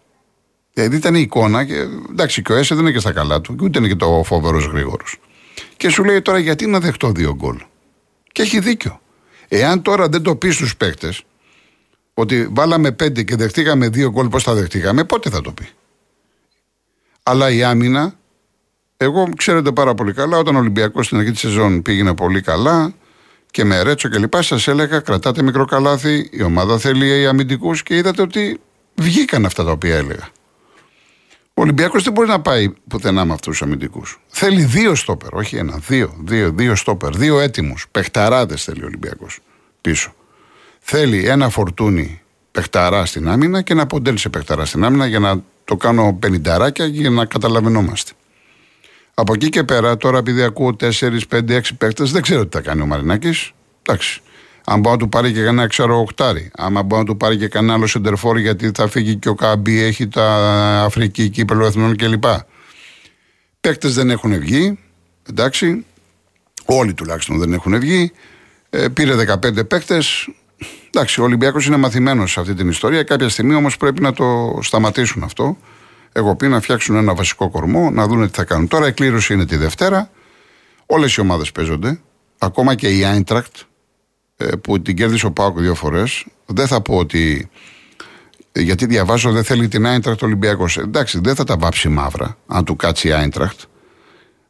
Δηλαδή 0.74 0.96
ήταν 0.96 1.16
η 1.16 1.22
εικόνα 1.22 1.66
και 1.66 1.86
εντάξει 2.12 2.42
και 2.42 2.52
ο 2.52 2.56
Έσε 2.56 2.76
δεν 2.76 2.84
είναι 2.84 2.94
και 2.94 3.00
στα 3.00 3.12
καλά 3.12 3.42
του 3.42 3.56
και 3.56 3.64
ούτε 3.64 3.80
είναι 3.80 3.88
και 3.88 3.96
το 3.96 4.22
φοβερός 4.26 4.66
γρήγορος. 4.66 5.20
Και 5.78 5.90
σου 5.90 6.04
λέει 6.04 6.22
τώρα 6.22 6.40
γιατί 6.40 6.68
να 6.68 6.80
δεχτώ 6.80 7.12
δύο 7.12 7.36
γκολ; 7.36 7.58
Και 8.32 8.42
έχει 8.42 8.60
δίκιο. 8.60 9.02
Εάν 9.48 9.82
τώρα 9.82 10.10
δεν 10.10 10.22
το 10.22 10.36
πεις 10.36 10.56
στους 10.56 10.78
παίκτες 10.78 11.24
ότι 12.20 12.48
βάλαμε 12.52 12.92
πέντε 12.92 13.24
και 13.24 13.36
δεχτήκαμε 13.36 13.90
δύο 13.90 14.10
γκολ, 14.10 14.28
πώς 14.28 14.44
θα 14.44 14.54
δεχτήκαμε, 14.54 15.04
πότε 15.04 15.30
θα 15.30 15.42
το 15.42 15.52
πει. 15.52 15.70
Αλλά 17.24 17.52
η 17.52 17.64
άμυνα, 17.64 18.14
εγώ 18.98 19.30
ξέρετε 19.38 19.72
πάρα 19.72 19.94
πολύ 19.94 20.14
καλά, 20.14 20.38
όταν 20.38 20.56
ο 20.56 20.60
Ολυμπιακός 20.60 21.06
στην 21.06 21.18
αρχή 21.18 21.32
της 21.32 21.40
σεζόν 21.40 21.82
πήγαινε 21.82 22.14
πολύ 22.14 22.42
καλά 22.42 22.94
και 23.52 23.64
με 23.64 23.82
Ρέτσο 23.82 24.10
και 24.10 24.18
λοιπά, 24.18 24.42
σας 24.42 24.68
έλεγα 24.68 25.00
κρατάτε 25.00 25.42
μικρό 25.42 25.66
καλάθι, 25.66 26.30
η 26.32 26.42
ομάδα 26.42 26.78
θέλει 26.78 27.28
αμυντικούς 27.28 27.84
και 27.84 27.98
είδατε 27.98 28.22
ότι 28.22 28.60
βγήκαν 28.96 29.46
αυτά 29.46 29.64
τα 29.64 29.72
οποία 29.72 29.96
έλεγα. 29.96 30.30
Ο 31.54 31.62
Ολυμπιακός 31.62 32.04
δεν 32.04 32.14
μπορεί 32.14 32.28
να 32.28 32.42
πάει 32.42 32.70
πουθενά 32.88 33.26
με 33.26 33.34
αυτούς 33.34 33.58
τους 33.58 33.62
αμυντικούς. 33.62 34.20
Θέλει 34.28 34.64
δύο 34.64 34.96
στόπερ, 34.96 35.34
όχι 35.34 35.56
ένα, 35.56 35.78
δύο, 35.88 36.16
δύο, 36.24 36.52
δύο 36.52 36.76
στόπερ, 36.76 37.16
δύο 37.16 37.40
έτοιμους. 37.40 37.88
Πεχταράδε 37.92 38.56
θέλει 38.56 38.84
ο 38.84 38.86
Ολυμπιακός 38.86 39.40
πίσω. 39.82 40.16
Θέλει 40.90 41.28
ένα 41.28 41.50
φορτούνι 41.50 42.22
παιχταρά 42.52 43.06
στην 43.06 43.30
άμυνα 43.30 43.62
και 43.62 43.74
ένα 43.74 43.86
ποντέλ 43.86 44.18
σε 44.18 44.30
παιχταρά 44.30 44.66
στην 44.66 44.84
άμυνα 44.84 45.06
για 45.06 45.20
να 45.20 45.44
το 45.64 45.76
κάνω 45.76 46.18
πενινταράκια 46.20 46.86
για 46.86 47.10
να 47.10 47.26
καταλαβαίνόμαστε. 47.26 48.12
Από 49.14 49.34
εκεί 49.34 49.50
και 49.50 49.64
πέρα, 49.64 49.98
τώρα 49.98 50.18
επειδή 50.18 50.44
ακούω 50.44 50.76
4, 50.80 50.90
5, 51.30 51.56
6 51.56 51.62
παίχτες, 51.78 52.12
δεν 52.12 52.22
ξέρω 52.22 52.46
τι 52.46 52.58
θα 52.58 52.64
κάνει 52.64 52.82
ο 52.82 52.86
Μαρινάκης. 52.86 53.52
Εντάξει. 53.82 54.22
Αν 54.66 54.80
μπορεί 54.80 54.96
να 54.96 55.02
του 55.02 55.10
πάρει 55.10 55.32
και 55.32 55.44
κανένα 55.44 55.68
ξέρω 55.68 56.00
οχτάρι. 56.00 56.52
Άμα 56.58 56.84
μπορεί 56.84 57.02
να 57.02 57.08
του 57.08 57.18
πάρει 57.18 57.38
και 57.38 57.48
κανένα 57.48 57.74
άλλο 57.74 57.88
σεντερφόρ, 57.88 58.38
γιατί 58.38 58.72
θα 58.76 58.88
φύγει 58.88 59.16
και 59.16 59.30
ο 59.30 59.36
Κάμπι, 59.36 59.82
έχει 59.82 60.08
τα 60.08 60.26
Αφρική, 60.84 61.30
κύπελο 61.30 61.66
εθνών 61.66 61.96
κλπ. 61.96 62.24
Παίχτες 63.62 63.94
δεν 63.94 64.10
έχουν 64.10 64.40
βγει. 64.40 64.80
Εντάξει. 65.30 65.86
Όλοι 66.66 66.94
τουλάχιστον 66.94 67.38
δεν 67.38 67.54
έχουν 67.54 67.80
βγει. 67.80 68.12
Ε, 68.70 68.88
πήρε 68.88 69.16
15 69.16 69.68
παίχτες. 69.68 70.30
Εντάξει, 70.98 71.22
ο 71.22 71.24
Ολυμπιακός 71.24 71.66
είναι 71.66 71.78
μαθημένος 71.78 72.32
σε 72.32 72.40
αυτή 72.40 72.54
την 72.54 72.70
ιστορία. 72.70 73.04
Κάποια 73.04 73.30
στιγμή 73.30 73.56
όμως 73.56 73.78
πρέπει 73.78 74.02
να 74.02 74.14
το 74.14 74.60
σταματήσουν 74.62 75.24
αυτό. 75.24 75.58
Εγώ 76.12 76.36
πει 76.36 76.48
να 76.48 76.62
φτιάξουν 76.62 76.96
ένα 76.96 77.16
βασικό 77.16 77.50
κορμό, 77.50 77.90
να 77.90 78.08
δουν 78.08 78.28
τι 78.28 78.34
θα 78.36 78.44
κάνουν. 78.44 78.68
Τώρα 78.68 78.88
η 78.88 78.94
κλήρωση 78.94 79.34
είναι 79.34 79.46
τη 79.46 79.56
Δευτέρα. 79.56 80.10
Όλες 80.86 81.16
οι 81.16 81.22
ομάδες 81.22 81.52
παίζονται. 81.52 82.00
Ακόμα 82.38 82.76
και 82.76 82.98
η 82.98 83.04
Άιντρακτ 83.04 83.56
ε, 84.38 84.46
που 84.46 84.82
την 84.82 84.96
κέρδισε 84.96 85.26
ο 85.26 85.32
Πάοκ 85.32 85.60
δύο 85.60 85.76
φορές. 85.76 86.26
Δεν 86.46 86.68
θα 86.68 86.82
πω 86.82 86.96
ότι. 86.96 87.50
Γιατί 88.52 88.86
διαβάζω 88.86 89.32
δεν 89.32 89.44
θέλει 89.44 89.68
την 89.68 89.86
Άιντρακτ 89.86 90.24
Ολυμπιακός. 90.24 90.78
Εντάξει, 90.78 91.20
δεν 91.24 91.36
θα 91.36 91.44
τα 91.44 91.58
βάψει 91.58 91.90
μαύρα 91.90 92.38
αν 92.48 92.66
του 92.66 92.76
κάτσει 92.76 93.08
η 93.08 93.12
Άιντρακτ. 93.12 93.60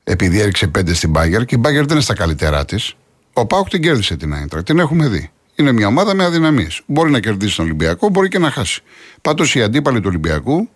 Επειδή 0.03 0.39
έριξε 0.39 0.67
πέντε 0.67 0.93
στην 0.93 1.09
Μπάγκερ 1.09 1.45
και 1.45 1.55
η 1.55 1.59
Μπάγκερ 1.61 1.85
δεν 1.85 1.91
είναι 1.91 2.01
στα 2.01 2.13
καλύτερά 2.13 2.65
της. 2.65 2.95
Ο 3.33 3.45
Πάοκ 3.45 3.69
την 3.69 3.81
κέρδισε 3.81 4.15
την 4.15 4.33
Άιντρακτ. 4.33 4.65
Την 4.65 4.79
έχουμε 4.79 5.07
δει. 5.07 5.31
Είναι 5.59 5.71
μια 5.71 5.87
ομάδα 5.87 6.15
με 6.15 6.23
αδυναμίες. 6.23 6.81
Μπορεί 6.85 7.11
να 7.11 7.19
κερδίσει 7.19 7.55
τον 7.55 7.65
Ολυμπιακό, 7.65 8.09
μπορεί 8.09 8.27
και 8.27 8.39
να 8.39 8.51
χάσει. 8.51 8.81
Πάντως 9.21 9.55
οι 9.55 9.61
αντίπαλοι 9.61 9.97
του 9.97 10.05
Ολυμπιακού 10.07 10.69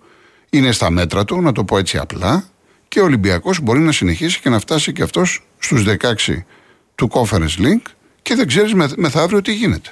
είναι 0.50 0.72
στα 0.72 0.90
μέτρα 0.90 1.26
του, 1.26 1.42
να 1.42 1.52
το 1.52 1.64
πω 1.64 1.78
έτσι 1.78 1.98
απλά, 1.98 2.50
και 2.88 3.00
ο 3.00 3.04
Ολυμπιακός 3.04 3.60
μπορεί 3.60 3.80
να 3.80 3.92
συνεχίσει 3.92 4.40
και 4.40 4.50
να 4.50 4.60
φτάσει 4.60 4.94
και 4.94 5.04
αυτός 5.04 5.44
στους 5.58 5.84
16 5.84 6.46
του 6.96 7.10
Conference 7.12 7.58
Link 7.58 7.82
και 8.22 8.36
δεν 8.36 8.48
ξέρεις 8.48 8.74
μεθαύριο 8.96 9.42
τι 9.42 9.54
γίνεται. 9.54 9.90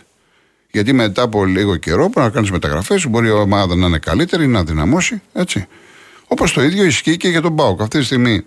Γιατί 0.71 0.93
μετά 0.93 1.21
από 1.21 1.45
λίγο 1.45 1.75
καιρό 1.75 2.08
μπορεί 2.08 2.25
να 2.25 2.30
κάνεις 2.30 2.52
μεταγραφές, 2.52 3.08
μπορεί 3.08 3.28
η 3.28 3.32
ομάδα 3.32 3.75
να 3.75 3.88
είναι 3.88 3.97
καλύτερη, 3.97 4.47
να 4.47 4.63
δυναμώσει, 4.63 5.21
έτσι. 5.34 5.67
Όπως 6.28 6.54
το 6.54 6.63
ίδιο 6.63 6.84
ισχύει 6.84 7.17
και 7.17 7.28
για 7.28 7.41
τον 7.41 7.52
Μπάουκ. 7.52 7.82
Αυτή 7.82 7.99
τη 7.99 8.06
στιγμή 8.06 8.43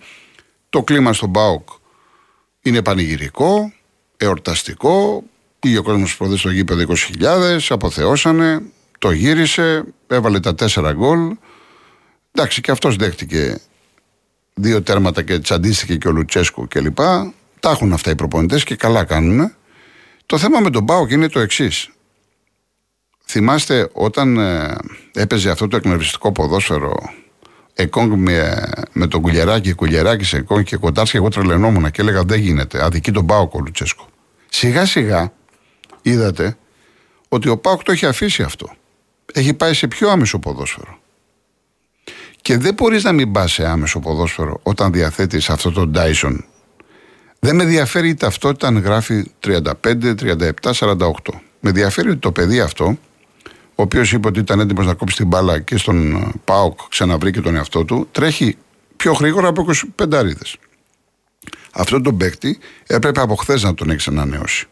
το 0.68 0.82
κλίμα 0.82 1.12
στον 1.12 1.28
Μπάουκ 1.28 1.68
είναι 2.62 2.82
πανηγυρικό, 2.82 3.72
εορταστικό. 4.16 5.22
Πήγε 5.62 5.78
ο 5.78 5.82
κόσμος 5.82 6.16
προδέ 6.16 6.36
στο 6.36 6.50
γήπεδο 6.50 6.94
20.000, 7.20 7.58
αποθεώσανε, 7.68 8.62
το 8.98 9.10
γύρισε, 9.10 9.84
έβαλε 10.06 10.40
τα 10.40 10.54
τέσσερα 10.54 10.92
γκολ. 10.92 11.36
Εντάξει, 12.32 12.60
και 12.60 12.70
αυτός 12.70 12.96
δέχτηκε 12.96 13.60
δύο 14.54 14.82
τέρματα 14.82 15.22
και 15.22 15.38
τσαντίστηκε 15.38 15.96
και 15.96 16.08
ο 16.08 16.10
Λουτσέσκου 16.10 16.68
κλπ. 16.68 16.96
Τα 17.60 17.70
έχουν 17.70 17.92
αυτά 17.92 18.10
οι 18.10 18.14
προπονητές 18.14 18.64
και 18.64 18.76
καλά 18.76 19.04
κάνουν. 19.04 19.52
Το 20.26 20.38
θέμα 20.38 20.60
με 20.60 20.70
τον 20.70 20.84
Πάοκ 20.84 21.10
είναι 21.10 21.28
το 21.28 21.40
εξής. 21.40 21.90
Θυμάστε 23.26 23.88
όταν 23.92 24.36
ε, 24.36 24.76
έπαιζε 25.12 25.50
αυτό 25.50 25.68
το 25.68 25.76
εκνευριστικό 25.76 26.32
ποδόσφαιρο 26.32 27.12
Εκόνγκ 27.74 28.12
με, 28.16 28.68
με 28.92 29.06
τον 29.06 29.20
Κουλιεράκη, 29.20 29.72
Κουλιεράκη 29.72 30.24
σε 30.24 30.36
Εκόνγκ 30.36 30.64
και 30.64 30.76
Κοντάρσκι, 30.76 31.16
εγώ 31.16 31.28
τρελαινόμουν 31.28 31.90
και 31.90 32.00
έλεγα 32.00 32.22
δεν 32.22 32.40
γίνεται. 32.40 32.84
Αδική 32.84 33.12
τον 33.12 33.26
Πάοκ 33.26 33.54
ο 33.54 33.58
Λουτσέσκο. 33.58 34.06
Σιγά 34.48 34.86
σιγά 34.86 35.32
είδατε 36.02 36.56
ότι 37.28 37.48
ο 37.48 37.58
Πάοκ 37.58 37.82
το 37.82 37.92
έχει 37.92 38.06
αφήσει 38.06 38.42
αυτό. 38.42 38.74
Έχει 39.32 39.54
πάει 39.54 39.74
σε 39.74 39.86
πιο 39.88 40.10
άμεσο 40.10 40.38
ποδόσφαιρο. 40.38 40.98
Και 42.42 42.58
δεν 42.58 42.74
μπορείς 42.74 43.04
να 43.04 43.12
μην 43.12 43.32
πας 43.32 43.52
σε 43.52 43.66
άμεσο 43.66 44.00
ποδόσφαιρο 44.00 44.60
όταν 44.62 44.92
διαθέτεις 44.92 45.50
αυτό 45.50 45.72
το 45.72 45.90
Dyson. 45.94 46.36
Δεν 47.38 47.56
με 47.56 47.62
ενδιαφέρει 47.62 48.08
η 48.08 48.14
ταυτότητα 48.14 48.66
αν 48.66 48.78
γράφει 48.78 49.30
35, 49.40 49.62
37, 49.82 50.50
48. 50.72 51.10
Με 51.60 51.68
ενδιαφέρει 51.68 52.08
ότι 52.08 52.18
το 52.18 52.32
παιδί 52.32 52.60
αυτό, 52.60 52.98
ο 53.74 53.82
οποίος 53.82 54.12
είπε 54.12 54.28
ότι 54.28 54.38
ήταν 54.38 54.60
έτοιμος 54.60 54.86
να 54.86 54.94
κόψει 54.94 55.16
την 55.16 55.26
μπάλα 55.26 55.60
και 55.60 55.76
στον 55.76 56.14
ε, 56.14 56.32
Πάοκ 56.44 56.80
ξαναβρήκε 56.88 57.40
τον 57.40 57.56
εαυτό 57.56 57.84
του, 57.84 58.08
τρέχει 58.12 58.56
πιο 58.96 59.12
γρήγορα 59.12 59.48
από 59.48 59.66
25 60.00 60.14
αρίδες. 60.14 60.56
Αυτό 61.72 62.00
τον 62.00 62.16
παίκτη 62.16 62.58
έπρεπε 62.86 63.20
από 63.20 63.34
χθες 63.34 63.62
να 63.62 63.74
τον 63.74 63.90
έχει 63.90 64.08
ανανεώσει. 64.08 64.66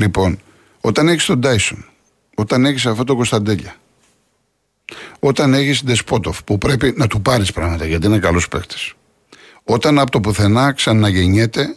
Λοιπόν, 0.00 0.40
όταν 0.80 1.08
έχεις 1.08 1.24
τον 1.24 1.40
Τάισον, 1.40 1.84
όταν 2.34 2.64
έχεις 2.64 2.86
αυτό 2.86 3.04
το 3.04 3.14
Κωνσταντέλια, 3.14 3.76
όταν 5.20 5.54
έχεις 5.54 5.84
Ντεσπότοφ 5.84 6.44
που 6.44 6.58
πρέπει 6.58 6.94
να 6.96 7.06
του 7.06 7.22
πάρεις 7.22 7.52
πράγματα 7.52 7.86
γιατί 7.86 8.06
είναι 8.06 8.18
καλός 8.18 8.48
παίκτης. 8.48 8.94
Όταν 9.64 9.98
από 9.98 10.10
το 10.10 10.20
πουθενά 10.20 10.72
ξαναγεννιέται, 10.72 11.76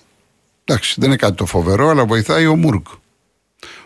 εντάξει, 0.64 0.96
δεν 0.98 1.10
είναι 1.10 1.18
κάτι 1.18 1.36
το 1.36 1.46
φοβερό, 1.46 1.90
αλλά 1.90 2.06
βοηθάει 2.06 2.46
ο 2.46 2.56
Μούργκ. 2.56 2.86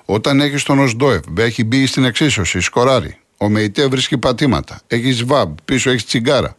Όταν 0.06 0.39
έχεις 0.41 0.63
τον 0.63 0.80
Οσντόεφ, 0.80 1.23
έχει 1.38 1.63
μπει 1.63 1.86
στην 1.86 2.04
εξίσωση, 2.04 2.60
σκοράρει. 2.60 3.19
Ο 3.38 3.50
Μεϊτέ 3.50 3.88
βρίσκει 3.88 4.17
πατήματα. 4.17 4.82
Έχεις 4.88 5.23
Βαμπ, 5.23 5.58
πίσω 5.65 5.89
έχεις 5.89 6.06
τσιγκάρα. 6.06 6.58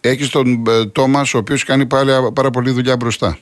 Έχεις 0.00 0.28
τον 0.28 0.64
ε, 0.68 0.86
Τόμας, 0.86 1.34
ο 1.34 1.38
οποίος 1.38 1.64
κάνει 1.64 1.86
πάρα, 1.86 2.32
πάρα 2.32 2.50
πολύ 2.50 2.70
δουλειά 2.70 2.96
μπροστά. 2.96 3.38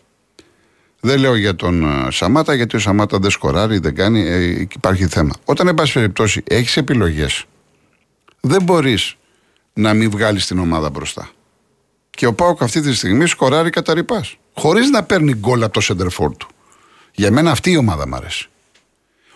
Δεν 1.01 1.19
λέω 1.19 1.37
για 1.37 1.57
τον 1.57 1.85
ε, 2.07 2.11
Σαμάτα, 2.11 2.55
γιατί 2.55 2.77
ο 2.77 2.79
Σαμάτα 2.79 3.19
δεν 3.19 3.31
σκοράρει, 3.31 3.79
δεν 3.79 3.95
κάνει, 3.95 4.21
ε, 4.21 4.61
υπάρχει 4.61 5.07
θέμα. 5.07 5.35
Όταν, 5.45 5.69
εν 5.69 5.75
πάση 5.75 5.93
περιπτώσει, 5.93 6.43
έχεις 6.45 6.77
επιλογές, 6.77 7.45
δεν 8.41 8.63
μπορείς 8.63 9.17
να 9.73 9.95
μην 9.95 10.11
βγάλεις 10.11 10.47
την 10.47 10.59
ομάδα 10.59 10.91
μπροστά. 10.91 11.31
Και 12.11 12.27
ο 12.27 12.35
Πάοκ 12.35 12.63
αυτή 12.63 12.81
τη 12.81 12.95
στιγμή 12.95 13.27
σκοράρει 13.27 13.71
κατά 13.71 13.95
ρηπάς. 13.95 14.37
Χωρίς 14.55 14.91
να 14.91 15.03
παίρνει 15.03 15.35
γκολ 15.35 15.63
από 15.63 15.73
το 15.73 15.81
σεντερφόρ 15.81 16.37
του. 16.37 16.49
Για 17.15 17.31
μένα 17.31 17.51
αυτή 17.51 17.71
η 17.71 17.77
ομάδα 17.77 18.09
μου 18.09 18.15
αρέσει. 18.15 18.49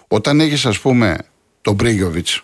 Όταν 0.09 0.41
έχεις, 0.41 0.67
ας 0.67 0.81
πούμε, 0.81 1.17
τον 1.63 1.77
Πρίγιοβιτς 1.77 2.43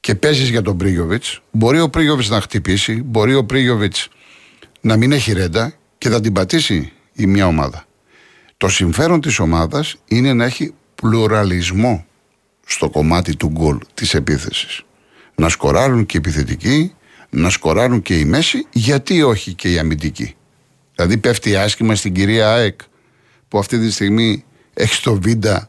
και 0.00 0.14
παίζεις 0.14 0.48
για 0.48 0.62
τον 0.62 0.76
Πρίγιοβιτς, 0.76 1.42
μπορεί 1.50 1.80
ο 1.80 1.88
Πρίγιοβιτς 1.88 2.28
να 2.28 2.40
χτυπήσει, 2.40 3.02
μπορεί 3.02 3.34
ο 3.34 3.44
Πρίγιοβιτς 3.44 4.08
να 4.80 4.96
μην 4.96 5.12
έχει 5.12 5.32
ρέντα 5.32 5.74
και 5.98 6.08
θα 6.08 6.20
την 6.20 6.32
πατήσει 6.32 6.92
η 7.12 7.26
μια 7.26 7.46
ομάδα. 7.46 7.87
Το 8.58 8.68
συμφέρον 8.68 9.20
της 9.20 9.38
ομάδας 9.38 9.96
είναι 10.08 10.32
να 10.32 10.44
έχει 10.44 10.74
πλουραλισμό 10.94 12.06
στο 12.66 12.90
κομμάτι 12.90 13.36
του 13.36 13.48
γκολ 13.48 13.78
της 13.94 14.14
επίθεσης. 14.14 14.82
Να 15.34 15.48
σκοράρουν 15.48 16.06
και 16.06 16.16
οι 16.16 16.20
επιθετικοί, 16.24 16.94
να 17.30 17.50
σκοράρουν 17.50 18.02
και 18.02 18.18
η 18.18 18.24
μέση, 18.24 18.66
γιατί 18.70 19.22
όχι 19.22 19.52
και 19.52 19.72
η 19.72 19.78
αμυντική. 19.78 20.34
Δηλαδή 20.94 21.18
πέφτει 21.18 21.56
άσχημα 21.56 21.94
στην 21.94 22.14
κυρία 22.14 22.52
ΑΕΚ 22.52 22.80
που 23.48 23.58
αυτή 23.58 23.78
τη 23.78 23.90
στιγμή 23.90 24.44
έχει 24.74 25.02
το 25.02 25.14
βίντα, 25.14 25.68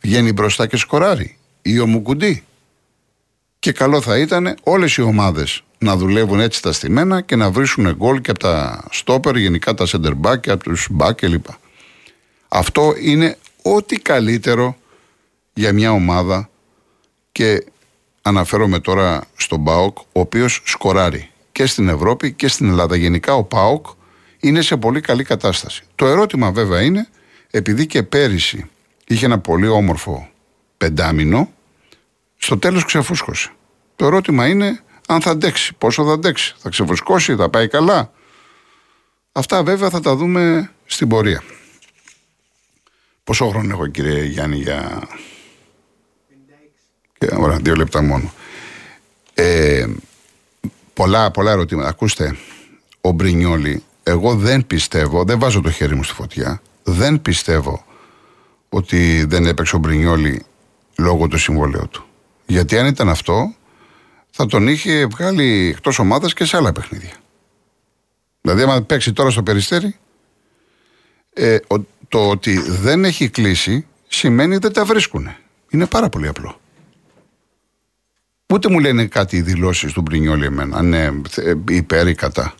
βγαίνει 0.00 0.32
μπροστά 0.32 0.66
και 0.66 0.76
σκοράρει. 0.76 1.36
Ή 1.62 1.78
ο 1.78 1.86
Μουκουντή. 1.86 2.44
Και 3.58 3.72
καλό 3.72 4.00
θα 4.00 4.18
ήταν 4.18 4.56
όλες 4.62 4.96
οι 4.96 5.02
ομάδες 5.02 5.62
να 5.78 5.96
δουλεύουν 5.96 6.40
έτσι 6.40 6.62
τα 6.62 6.72
στημένα 6.72 7.20
και 7.20 7.36
να 7.36 7.50
βρίσκουν 7.50 7.94
γκολ 7.94 8.20
και 8.20 8.30
από 8.30 8.38
τα 8.38 8.84
στόπερ, 8.90 9.36
γενικά 9.36 9.74
τα 9.74 9.86
center 9.86 10.12
back 10.22 10.40
και 10.40 10.50
από 10.50 10.64
τους 10.64 10.88
back 10.98 11.12
κλπ. 11.16 11.46
Αυτό 12.52 12.94
είναι 13.00 13.36
ό,τι 13.62 13.96
καλύτερο 13.96 14.76
για 15.54 15.72
μια 15.72 15.92
ομάδα 15.92 16.50
και 17.32 17.64
αναφέρομαι 18.22 18.78
τώρα 18.78 19.24
στον 19.36 19.64
ΠΑΟΚ, 19.64 19.98
ο 19.98 20.20
οποίος 20.20 20.62
σκοράρει 20.64 21.30
και 21.52 21.66
στην 21.66 21.88
Ευρώπη 21.88 22.32
και 22.32 22.48
στην 22.48 22.68
Ελλάδα. 22.68 22.96
Γενικά 22.96 23.34
ο 23.34 23.44
ΠΑΟΚ 23.44 23.86
είναι 24.40 24.60
σε 24.60 24.76
πολύ 24.76 25.00
καλή 25.00 25.24
κατάσταση. 25.24 25.82
Το 25.94 26.06
ερώτημα 26.06 26.50
βέβαια 26.50 26.82
είναι 26.82 27.08
επειδή 27.50 27.86
και 27.86 28.02
πέρυσι 28.02 28.70
είχε 29.06 29.24
ένα 29.24 29.38
πολύ 29.38 29.68
όμορφο 29.68 30.28
πεντάμινο, 30.76 31.50
στο 32.36 32.58
τέλος 32.58 32.84
ξεφούσκωσε. 32.84 33.50
Το 33.96 34.06
ερώτημα 34.06 34.46
είναι 34.46 34.80
αν 35.08 35.20
θα 35.20 35.30
αντέξει, 35.30 35.74
πόσο 35.78 36.04
θα 36.04 36.12
αντέξει, 36.12 36.54
θα 36.58 36.68
ξεφουσκώσει, 36.68 37.36
θα 37.36 37.48
πάει 37.48 37.68
καλά. 37.68 38.12
Αυτά 39.32 39.62
βέβαια 39.62 39.90
θα 39.90 40.00
τα 40.00 40.16
δούμε 40.16 40.70
στην 40.86 41.08
πορεία. 41.08 41.42
Πόσο 43.24 43.48
χρόνο 43.48 43.74
έχω 43.74 43.86
κύριε 43.86 44.24
Γιάννη 44.24 44.56
για... 44.56 45.08
Και, 47.18 47.28
ωραία, 47.36 47.58
δύο 47.58 47.74
λεπτά 47.74 48.02
μόνο. 48.02 48.32
Ε, 49.34 49.86
πολλά, 50.94 51.30
πολλά 51.30 51.50
ερωτήματα. 51.50 51.88
Ακούστε, 51.88 52.36
ο 53.00 53.10
Μπρινιόλη, 53.10 53.82
εγώ 54.02 54.34
δεν 54.34 54.66
πιστεύω, 54.66 55.24
δεν 55.24 55.38
βάζω 55.38 55.60
το 55.60 55.70
χέρι 55.70 55.94
μου 55.94 56.02
στη 56.02 56.14
φωτιά, 56.14 56.62
δεν 56.82 57.22
πιστεύω 57.22 57.84
ότι 58.68 59.24
δεν 59.24 59.46
έπαιξε 59.46 59.76
ο 59.76 59.78
Μπρινιόλη 59.78 60.44
λόγω 60.98 61.28
του 61.28 61.38
συμβολέου 61.38 61.88
του. 61.88 62.04
Γιατί 62.46 62.78
αν 62.78 62.86
ήταν 62.86 63.08
αυτό, 63.08 63.54
θα 64.30 64.46
τον 64.46 64.68
είχε 64.68 65.06
βγάλει 65.06 65.68
εκτός 65.74 65.98
ομάδας 65.98 66.34
και 66.34 66.44
σε 66.44 66.56
άλλα 66.56 66.72
παιχνίδια. 66.72 67.14
Δηλαδή, 68.40 68.62
άμα 68.62 68.82
παίξει 68.82 69.12
τώρα 69.12 69.30
στο 69.30 69.42
περιστέρι, 69.42 69.96
ε, 71.32 71.58
το 72.10 72.28
ότι 72.28 72.58
δεν 72.58 73.04
έχει 73.04 73.28
κλείσει 73.28 73.86
σημαίνει 74.08 74.56
δεν 74.56 74.72
τα 74.72 74.84
βρίσκουν. 74.84 75.28
Είναι 75.70 75.86
πάρα 75.86 76.08
πολύ 76.08 76.28
απλό. 76.28 76.60
Ούτε 78.52 78.68
μου 78.68 78.78
λένε 78.78 79.06
κάτι 79.06 79.36
οι 79.36 79.40
δηλώσεις 79.40 79.92
του 79.92 80.00
Μπρινιόλη 80.00 80.44
εμένα, 80.44 80.76
αν 80.76 80.86
είναι 80.86 81.20
υπέρ 81.68 82.08
ή 82.08 82.14
κατά. 82.14 82.54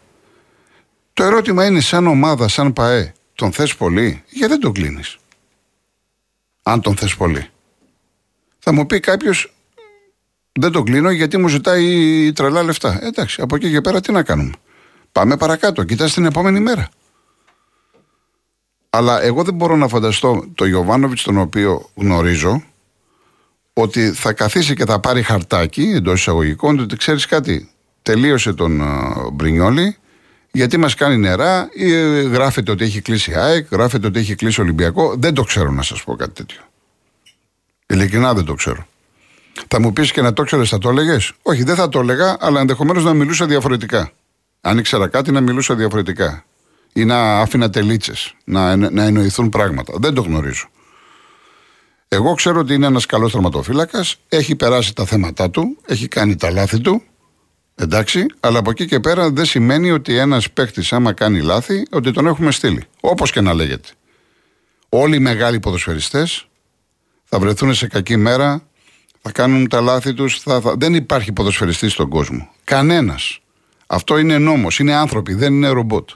Το 1.12 1.24
ερώτημα 1.24 1.66
είναι, 1.66 1.80
σαν 1.80 2.06
ομάδα, 2.06 2.48
σαν 2.48 2.72
ΠαΕ, 2.72 3.12
τον 3.34 3.52
θες 3.52 3.76
πολύ, 3.76 4.22
γιατί 4.28 4.52
δεν 4.52 4.60
τον 4.60 4.72
κλείνεις; 4.72 5.18
Αν 6.62 6.80
τον 6.80 6.96
θες 6.96 7.16
πολύ. 7.16 7.48
Θα 8.58 8.72
μου 8.72 8.86
πει 8.86 9.00
κάποιος, 9.00 9.54
δεν 10.52 10.72
τον 10.72 10.84
κλείνω 10.84 11.10
γιατί 11.10 11.36
μου 11.36 11.48
ζητάει 11.48 12.32
τρελά 12.32 12.62
λεφτά. 12.62 12.98
Ε, 13.02 13.06
εντάξει, 13.06 13.42
από 13.42 13.56
εκεί 13.56 13.70
και 13.70 13.80
πέρα 13.80 14.00
τι 14.00 14.12
να 14.12 14.22
κάνουμε. 14.22 14.52
Πάμε 15.12 15.36
παρακάτω, 15.36 15.84
κοιτάς 15.84 16.12
την 16.12 16.24
επόμενη 16.24 16.60
μέρα. 16.60 16.88
Αλλά 18.90 19.22
εγώ 19.22 19.42
δεν 19.42 19.54
μπορώ 19.54 19.76
να 19.76 19.88
φανταστώ 19.88 20.44
το 20.54 20.66
Ιωβάνοβιτ 20.66 21.18
τον 21.22 21.38
οποίο 21.38 21.90
γνωρίζω 21.94 22.62
ότι 23.72 24.12
θα 24.12 24.32
καθίσει 24.32 24.74
και 24.74 24.84
θα 24.84 25.00
πάρει 25.00 25.22
χαρτάκι 25.22 25.82
εντός 25.82 26.20
εισαγωγικών 26.20 26.78
ότι 26.78 26.96
ξέρεις 26.96 27.26
κάτι, 27.26 27.70
τελείωσε 28.02 28.52
τον 28.52 28.80
uh, 28.82 29.32
Μπρινιόλη 29.32 29.96
γιατί 30.52 30.76
μας 30.76 30.94
κάνει 30.94 31.16
νερά 31.16 31.68
ή 31.72 31.92
ε, 31.92 32.20
γράφεται 32.20 32.70
ότι 32.70 32.84
έχει 32.84 33.00
κλείσει 33.00 33.34
ΑΕΚ, 33.34 33.66
γράφεται 33.70 34.06
ότι 34.06 34.18
έχει 34.18 34.34
κλείσει 34.34 34.60
Ολυμπιακό. 34.60 35.14
Δεν 35.18 35.34
το 35.34 35.42
ξέρω 35.42 35.70
να 35.70 35.82
σας 35.82 36.04
πω 36.04 36.16
κάτι 36.16 36.32
τέτοιο. 36.32 36.60
Ειλικρινά 37.86 38.34
δεν 38.34 38.44
το 38.44 38.54
ξέρω. 38.54 38.86
Θα 39.68 39.80
μου 39.80 39.92
πεις 39.92 40.12
και 40.12 40.20
να 40.20 40.32
το 40.32 40.42
ξέρεις, 40.42 40.68
θα 40.68 40.78
το 40.78 40.88
έλεγες; 40.88 41.32
Όχι, 41.42 41.62
δεν 41.62 41.74
θα 41.74 41.88
το 41.88 42.00
έλεγα, 42.00 42.36
αλλά 42.40 42.60
ενδεχομένως 42.60 43.04
να 43.04 43.12
μιλούσα 43.12 43.46
διαφορετικά. 43.46 44.10
Αν 44.60 44.78
ήξερα 44.78 45.08
κάτι, 45.08 45.30
να 45.32 45.40
μιλούσα 45.40 45.74
διαφορετικά. 45.74 46.44
Ή 46.92 47.04
να 47.04 47.40
άφηνα 47.40 47.70
τελίτσε, 47.70 48.12
να, 48.44 48.76
να 48.76 49.02
εννοηθούν 49.02 49.48
πράγματα. 49.48 49.92
Δεν 49.96 50.14
το 50.14 50.22
γνωρίζω. 50.22 50.68
Εγώ 52.08 52.34
ξέρω 52.34 52.60
ότι 52.60 52.74
είναι 52.74 52.86
ένας 52.86 53.06
καλός 53.06 53.32
τερματοφύλακα, 53.32 54.04
έχει 54.28 54.56
περάσει 54.56 54.94
τα 54.94 55.04
θέματα 55.04 55.50
του, 55.50 55.76
έχει 55.86 56.08
κάνει 56.08 56.36
τα 56.36 56.50
λάθη 56.50 56.80
του. 56.80 57.02
Εντάξει, 57.74 58.26
αλλά 58.40 58.58
από 58.58 58.70
εκεί 58.70 58.86
και 58.86 59.00
πέρα 59.00 59.30
δεν 59.30 59.44
σημαίνει 59.44 59.90
ότι 59.90 60.16
ένας 60.16 60.50
παίκτης, 60.50 60.92
άμα 60.92 61.12
κάνει 61.12 61.40
λάθη, 61.40 61.86
ότι 61.90 62.12
τον 62.12 62.26
έχουμε 62.26 62.50
στείλει. 62.50 62.84
Όπως 63.00 63.30
και 63.30 63.40
να 63.40 63.54
λέγεται. 63.54 63.88
Όλοι 64.88 65.16
οι 65.16 65.20
μεγάλοι 65.20 65.60
ποδοσφαιριστές 65.60 66.46
θα 67.24 67.38
βρεθούν 67.38 67.74
σε 67.74 67.86
κακή 67.86 68.16
μέρα, 68.16 68.62
θα 69.22 69.32
κάνουν 69.32 69.68
τα 69.68 69.80
λάθη 69.80 70.14
τους. 70.14 70.40
Θα, 70.40 70.60
θα... 70.60 70.74
Δεν 70.78 70.94
υπάρχει 70.94 71.32
ποδοσφαιριστής 71.32 71.92
στον 71.92 72.08
κόσμο. 72.08 72.50
Κανένας. 72.64 73.40
Αυτό 73.86 74.18
είναι 74.18 74.38
νόμος, 74.38 74.78
είναι 74.78 74.94
άνθρωποι, 74.94 75.34
δεν 75.34 75.52
είναι 75.52 75.68
ρομπότ. 75.68 76.10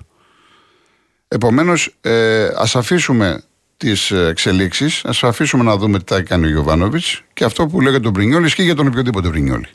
Επομένως, 1.35 1.94
ε, 2.01 2.49
ας 2.57 2.77
αφήσουμε 2.77 3.42
τις 3.77 4.11
εξελίξεις, 4.11 5.05
ας 5.05 5.25
αφήσουμε 5.25 5.64
να 5.64 5.77
δούμε 5.77 5.99
τι 5.99 6.14
θα 6.14 6.23
κάνει 6.23 6.47
ο 6.47 6.49
Γιωβάνοβιτς 6.49 7.23
και 7.33 7.44
αυτό 7.44 7.66
που 7.66 7.81
λέγεται 7.81 8.03
τον 8.03 8.12
Πρινιόλης 8.12 8.49
ισχύει 8.49 8.62
για 8.62 8.75
τον 8.75 8.87
οποιοδήποτε 8.87 9.29
Πρινιόλη. 9.29 9.66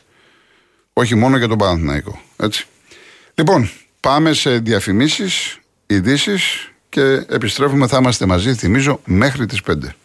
Όχι 0.94 1.16
μόνο 1.16 1.38
για 1.38 1.48
τον 1.48 1.58
Παναθηναϊκό. 1.58 2.22
Έτσι. 2.38 2.66
Λοιπόν, 3.34 3.70
πάμε 4.00 4.34
σε 4.34 4.60
διαφημίσεις, 4.60 5.60
ειδήσεις 5.88 6.72
και 6.90 7.26
επιστρέφουμε. 7.30 7.88
Θα 7.88 7.98
είμαστε 7.98 8.26
μαζί, 8.26 8.54
θυμίζω, 8.54 9.02
μέχρι 9.06 9.46
τις 9.46 9.62
5. 9.62 9.96